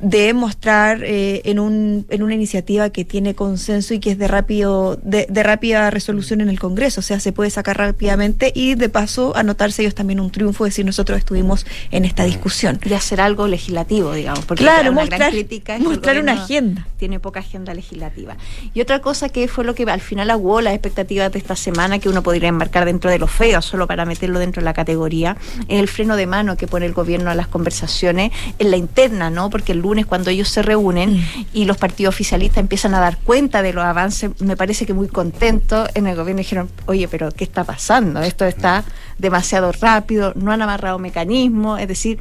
[0.00, 4.28] de mostrar eh, en un en una iniciativa que tiene consenso y que es de
[4.28, 8.74] rápido de, de rápida resolución en el Congreso, o sea, se puede sacar rápidamente y
[8.74, 12.78] de paso anotarse ellos también un triunfo, decir nosotros estuvimos en esta discusión.
[12.84, 16.18] Y hacer algo legislativo, digamos, porque Claro, una mostrar- gran crítica es que el mostrar
[16.18, 16.86] una agenda.
[16.96, 18.36] Tiene poca agenda legislativa.
[18.74, 21.98] Y otra cosa que fue lo que al final aguó las expectativas de esta semana,
[21.98, 25.36] que uno podría enmarcar dentro de lo feo, solo para meterlo dentro de la categoría,
[25.68, 29.28] es el freno de mano que pone el gobierno a las conversaciones en la interna,
[29.30, 29.50] ¿no?
[29.50, 31.20] Porque el lunes lunes cuando ellos se reúnen
[31.52, 35.08] y los partidos oficialistas empiezan a dar cuenta de los avances, me parece que muy
[35.08, 38.20] contentos en el gobierno dijeron, oye, pero ¿qué está pasando?
[38.22, 38.84] Esto está
[39.18, 42.20] demasiado rápido, no han amarrado mecanismos, es decir,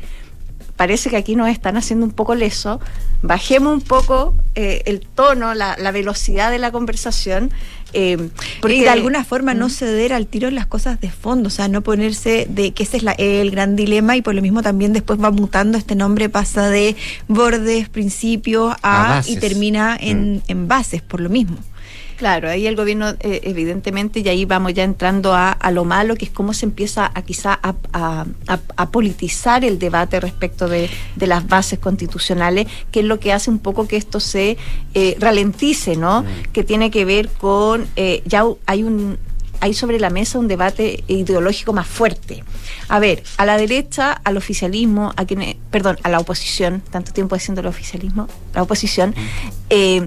[0.80, 2.80] parece que aquí nos están haciendo un poco leso.
[3.22, 7.52] Bajemos un poco eh, el tono, la, la velocidad de la conversación.
[7.92, 8.30] eh,
[8.78, 11.68] y de alguna forma no ceder al tiro en las cosas de fondo, o sea,
[11.68, 14.94] no ponerse de que ese es la- el gran dilema y por lo mismo también
[14.94, 16.96] después va mutando este nombre, pasa de
[17.28, 21.58] bordes, principios A y termina en, en bases por lo mismo.
[22.20, 26.16] Claro, ahí el gobierno, eh, evidentemente, y ahí vamos ya entrando a, a lo malo,
[26.18, 27.76] que es cómo se empieza a quizá a,
[28.76, 33.50] a- politizar el debate respecto de, de las bases constitucionales, que es lo que hace
[33.50, 34.58] un poco que esto se
[34.96, 36.26] eh, ralentice, ¿no?
[36.52, 39.18] Que tiene que ver con, eh, ya hay un
[39.62, 42.44] hay sobre la mesa un debate ideológico más fuerte.
[42.90, 47.36] A ver, a la derecha, al oficialismo, a quienes, perdón, a la oposición, tanto tiempo
[47.36, 49.14] diciendo el oficialismo, la oposición,
[49.70, 50.06] eh,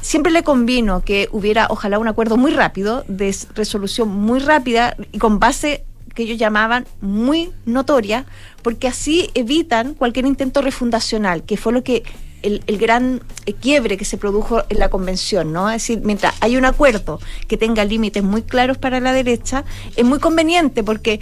[0.00, 5.18] siempre le convino que hubiera ojalá un acuerdo muy rápido, de resolución muy rápida y
[5.18, 5.84] con base
[6.14, 8.24] que ellos llamaban muy notoria,
[8.62, 12.02] porque así evitan cualquier intento refundacional, que fue lo que
[12.42, 13.22] el, el gran
[13.60, 15.68] quiebre que se produjo en la convención, ¿no?
[15.70, 19.64] Es decir, mientras hay un acuerdo que tenga límites muy claros para la derecha,
[19.96, 21.20] es muy conveniente porque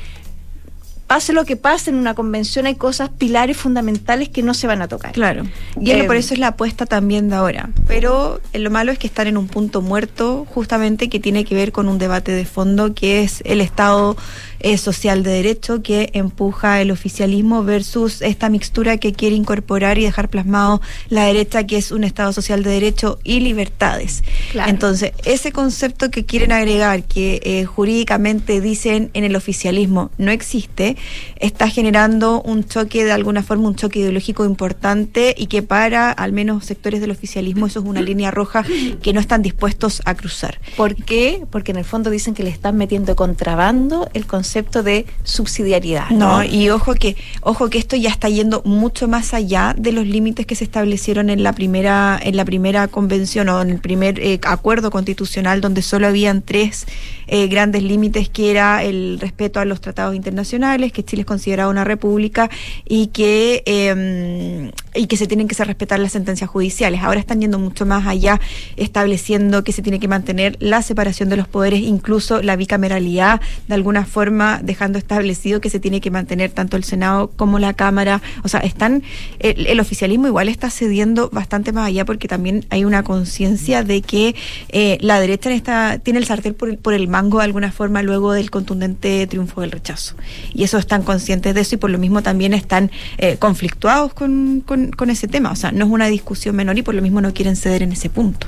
[1.06, 4.82] pase lo que pase en una convención hay cosas pilares fundamentales que no se van
[4.82, 5.12] a tocar.
[5.12, 5.44] Claro.
[5.80, 7.70] Y Eh, por eso es la apuesta también de ahora.
[7.86, 11.54] Pero eh, lo malo es que están en un punto muerto, justamente que tiene que
[11.54, 14.16] ver con un debate de fondo, que es el Estado
[14.60, 20.04] eh, social de derecho que empuja el oficialismo versus esta mixtura que quiere incorporar y
[20.04, 24.22] dejar plasmado la derecha, que es un Estado social de derecho y libertades.
[24.52, 24.70] Claro.
[24.70, 30.96] Entonces, ese concepto que quieren agregar, que eh, jurídicamente dicen en el oficialismo no existe,
[31.36, 36.32] está generando un choque, de alguna forma, un choque ideológico importante y que para al
[36.32, 38.64] menos sectores del oficialismo eso es una línea roja
[39.02, 40.60] que no están dispuestos a cruzar.
[40.76, 41.44] ¿Por qué?
[41.50, 46.10] Porque en el fondo dicen que le están metiendo contrabando el concepto de subsidiariedad.
[46.10, 50.06] No, y ojo que, ojo que esto ya está yendo mucho más allá de los
[50.06, 54.18] límites que se establecieron en la primera, en la primera convención o en el primer
[54.20, 56.86] eh, acuerdo constitucional donde solo habían tres
[57.26, 61.70] eh, grandes límites que era el respeto a los tratados internacionales, que Chile es considerado
[61.70, 62.48] una república
[62.84, 67.02] y que eh, y que se tienen que hacer respetar las sentencias judiciales.
[67.02, 68.40] Ahora están yendo mucho más allá,
[68.76, 73.74] estableciendo que se tiene que mantener la separación de los poderes, incluso la bicameralidad, de
[73.74, 78.22] alguna forma dejando establecido que se tiene que mantener tanto el Senado como la Cámara.
[78.42, 79.02] O sea, están
[79.38, 84.02] el, el oficialismo igual está cediendo bastante más allá porque también hay una conciencia de
[84.02, 84.34] que
[84.68, 88.02] eh, la derecha en esta, tiene el sartén por por el mango de alguna forma
[88.02, 90.14] luego del contundente triunfo del rechazo.
[90.52, 94.62] Y eso están conscientes de eso y por lo mismo también están eh, conflictuados con,
[94.64, 95.50] con, con ese tema.
[95.50, 97.92] O sea, no es una discusión menor y por lo mismo no quieren ceder en
[97.92, 98.46] ese punto.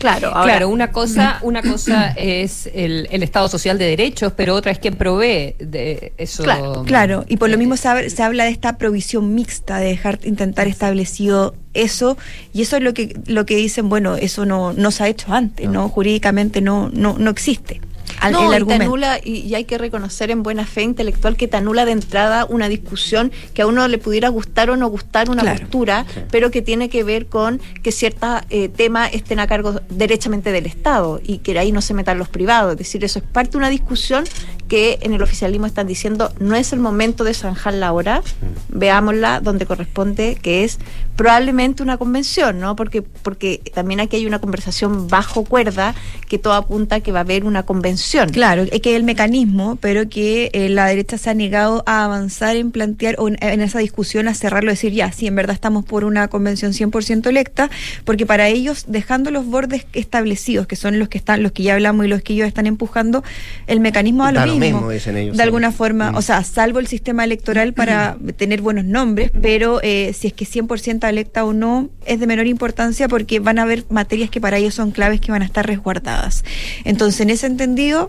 [0.00, 4.72] Claro, claro, una cosa, una cosa es el, el Estado social de derechos, pero otra
[4.72, 6.42] es quien provee de eso.
[6.42, 7.24] Claro, claro.
[7.28, 11.54] y por lo mismo se, se habla de esta provisión mixta, de dejar intentar establecido
[11.74, 12.16] eso,
[12.54, 15.34] y eso es lo que lo que dicen, bueno, eso no, no se ha hecho
[15.34, 15.90] antes, ¿no?
[15.90, 17.82] Jurídicamente no, no, no existe.
[18.20, 18.84] Al- no, el y te argumento.
[18.84, 22.44] anula, y, y hay que reconocer en buena fe intelectual que te anula de entrada
[22.46, 25.60] una discusión que a uno le pudiera gustar o no gustar una Claro.
[25.60, 30.52] postura, pero que tiene que ver con que ciertos eh, temas estén a cargo derechamente
[30.52, 32.72] del Estado y que ahí no se metan los privados.
[32.72, 34.24] Es decir, eso es parte de una discusión
[34.68, 38.22] que en el oficialismo están diciendo no es el momento de zanjarla ahora,
[38.68, 40.78] veámosla donde corresponde, que es
[41.16, 42.76] probablemente una convención, ¿no?
[42.76, 45.94] Porque, porque también aquí hay una conversación bajo cuerda
[46.28, 47.99] que todo apunta a que va a haber una convención.
[48.32, 52.56] Claro, es que el mecanismo, pero que eh, la derecha se ha negado a avanzar
[52.56, 55.84] en plantear o en, en esa discusión a cerrarlo, decir ya, sí, en verdad estamos
[55.84, 57.70] por una convención 100% electa,
[58.04, 61.74] porque para ellos, dejando los bordes establecidos, que son los que están, los que ya
[61.74, 63.22] hablamos y los que ellos están empujando,
[63.66, 64.78] el mecanismo a lo Da lo mismo.
[64.78, 65.44] mismo, dicen ellos, de sí.
[65.44, 66.16] alguna forma, Mm.
[66.16, 70.44] o sea, salvo el sistema electoral para tener buenos nombres, pero eh, si es que
[70.46, 74.58] 100% electa o no, es de menor importancia porque van a haber materias que para
[74.58, 76.44] ellos son claves que van a estar resguardadas.
[76.84, 78.08] Entonces, en ese entendido, radio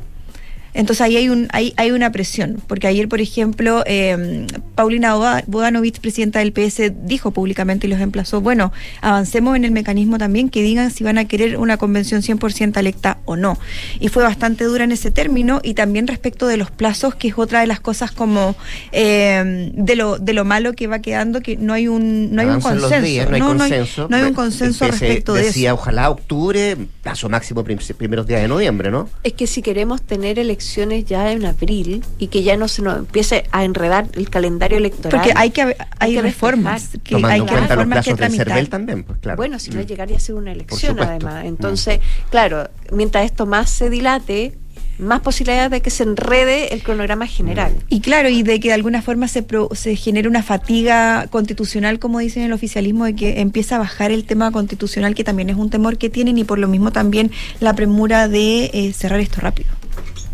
[0.74, 5.44] entonces ahí hay, un, hay, hay una presión, porque ayer, por ejemplo, eh, Paulina Boda-
[5.48, 10.50] Bodanovich, presidenta del PS, dijo públicamente y los emplazó, bueno, avancemos en el mecanismo también,
[10.50, 13.58] que digan si van a querer una convención 100% electa o no.
[14.00, 17.34] Y fue bastante dura en ese término, y también respecto de los plazos, que es
[17.38, 18.56] otra de las cosas como
[18.92, 22.48] eh, de, lo, de lo malo que va quedando, que no hay un, no hay
[22.48, 23.06] un Avanzan consenso.
[23.06, 24.08] días, no hay consenso.
[24.10, 25.76] no hay un El consenso PS respecto de decía, eso.
[25.76, 29.10] ojalá octubre, plazo máximo prim- primeros días de noviembre, ¿no?
[29.24, 32.82] Es que si queremos tener elecciones elecciones ya en abril y que ya no se
[32.82, 35.20] nos empiece a enredar el calendario electoral.
[35.22, 38.12] Porque hay que hay, que reformas que Tomando hay en que cuenta los reformas que
[38.16, 38.48] plazos del tramitar.
[38.48, 39.38] CERVEL también, pues claro.
[39.38, 39.86] Bueno, si no Mm.
[39.86, 41.46] llegaría a ser una elección además.
[41.46, 42.00] Entonces,
[42.30, 44.58] claro, mientras esto más se dilate,
[45.00, 47.74] más posibilidades de que se enrede el cronograma general.
[47.90, 51.98] Y claro, y de que de alguna forma se, pro- se genere una fatiga constitucional,
[51.98, 55.50] como dicen en el oficialismo, de que empieza a bajar el tema constitucional, que también
[55.50, 59.20] es un temor que tienen, y por lo mismo también la premura de eh, cerrar
[59.22, 59.70] esto rápido.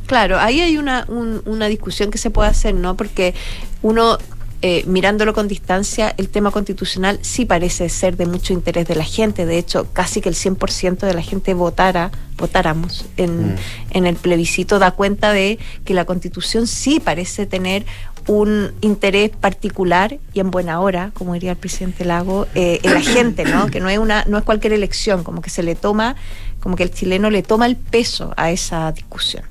[0.08, 2.96] Claro, ahí hay una, un- una discusión que se puede hacer, ¿no?
[2.96, 3.34] Porque
[3.82, 4.18] uno,
[4.62, 9.04] eh, mirándolo con distancia, el tema constitucional sí parece ser de mucho interés de la
[9.04, 9.46] gente.
[9.46, 13.56] De hecho, casi que el 100% de la gente votara, votáramos en,
[13.92, 17.86] en el plebiscito, da cuenta de que la constitución sí parece tener
[18.28, 23.02] un interés particular y en buena hora, como diría el presidente Lago, eh, en la
[23.16, 23.68] gente, ¿no?
[23.68, 26.16] Que no es una, no es cualquier elección, como que se le toma,
[26.62, 29.44] como que el chileno le toma el peso a esa discusión.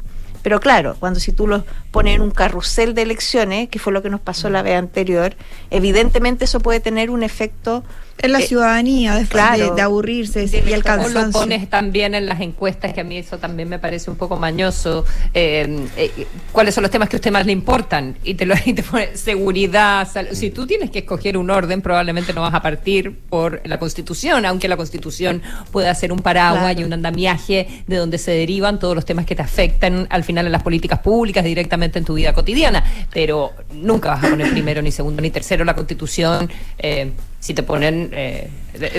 [0.46, 4.00] Pero claro, cuando si tú los pones en un carrusel de elecciones, que fue lo
[4.00, 5.34] que nos pasó la vez anterior,
[5.70, 7.82] evidentemente eso puede tener un efecto
[8.22, 9.70] En la eh, ciudadanía, de, claro.
[9.70, 11.32] de- de aburrirse y el O lo cansancio.
[11.40, 15.04] pones también en las encuestas, que a mí eso también me parece un poco mañoso.
[15.34, 18.16] eh, eh, ¿Cuáles son los temas que a usted más le importan?
[18.24, 20.08] Y te, lo, y te pone seguridad.
[20.10, 23.78] sal- si tú tienes que escoger un orden, probablemente no vas a partir por la
[23.78, 26.80] Constitución, aunque la Constitución pueda ser un paraguas Claro.
[26.80, 30.46] y un andamiaje de donde se derivan todos los temas que te afectan al final
[30.46, 32.82] en las políticas públicas, directamente en tu vida cotidiana.
[33.12, 36.50] Pero nunca vas a poner primero, ni segundo, ni tercero la Constitución.
[36.78, 37.12] eh,
[37.46, 38.48] si te ponen eh,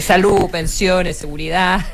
[0.01, 1.85] salud, pensiones, seguridad.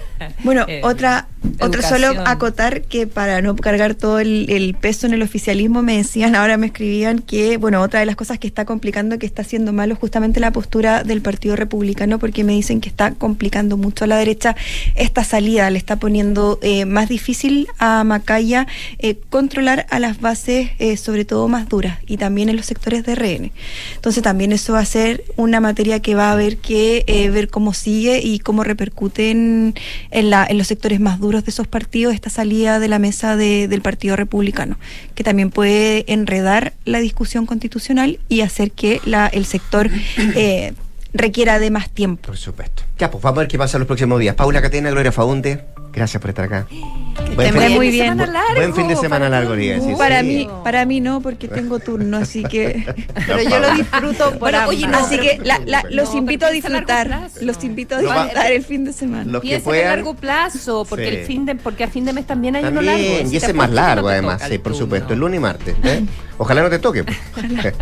[0.43, 1.27] Bueno, eh, otra,
[1.59, 5.97] otra solo acotar que para no cargar todo el, el peso en el oficialismo me
[5.97, 9.41] decían, ahora me escribían que, bueno, otra de las cosas que está complicando, que está
[9.41, 14.05] haciendo malo, justamente la postura del Partido Republicano, porque me dicen que está complicando mucho
[14.05, 14.55] a la derecha
[14.95, 18.67] esta salida, le está poniendo eh, más difícil a Macaya
[18.99, 23.03] eh, controlar a las bases, eh, sobre todo más duras, y también en los sectores
[23.05, 23.51] de RN.
[23.95, 27.03] Entonces también eso va a ser una materia que va a haber que
[27.33, 29.73] ver cómo sigue y cómo repercute en,
[30.11, 33.67] la, en los sectores más duros de esos partidos esta salida de la mesa de-
[33.67, 34.77] del Partido Republicano,
[35.15, 39.89] que también puede enredar la discusión constitucional y hacer que la, el sector
[40.35, 40.73] eh,
[41.13, 42.27] requiera de más tiempo.
[42.27, 42.83] Por supuesto.
[42.97, 44.35] Ya, pues vamos a ver qué pasa los próximos días.
[44.35, 45.63] Paula Catena, Gloria Faunde,
[45.93, 46.67] gracias por estar acá.
[47.31, 48.17] estén fin- muy bien.
[48.17, 50.25] bu- Buen fin de semana largo, sí, para sí.
[50.27, 52.85] mí, para mí no, porque tengo turno, así que.
[53.27, 55.05] Pero yo lo disfruto por Bueno, oye, ambas.
[55.05, 58.63] así que la- la- los No, invito a disfrutar, los invito a No disfrutar el
[58.63, 59.25] fin de semana.
[59.25, 59.87] Los que Piensa en puedan.
[59.87, 61.15] largo plazo, porque Sí.
[61.17, 63.01] el fin de, porque a fin de mes también hay uno largo.
[63.03, 65.41] También, y ese es más que no largo además, sí, por supuesto, el lunes y
[65.41, 65.75] martes.
[65.83, 66.03] ¿eh?
[66.37, 67.03] Ojalá no te toque.
[67.03, 67.17] pues.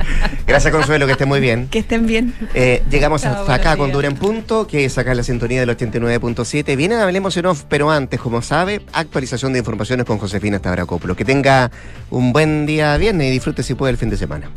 [0.46, 1.68] Gracias Consuelo, que esté muy bien.
[1.70, 2.34] Que estén bien.
[2.54, 3.92] Eh, llegamos hasta acá con.
[3.92, 6.76] Dura en Punto, que es acá en la sintonía del 89.7.
[6.78, 11.16] Viene Hablemos en Off, pero antes, como sabe, actualización de informaciones con Josefina Estabracoplo.
[11.16, 11.72] Que tenga
[12.10, 14.50] un buen día viernes y disfrute si puede el fin de semana.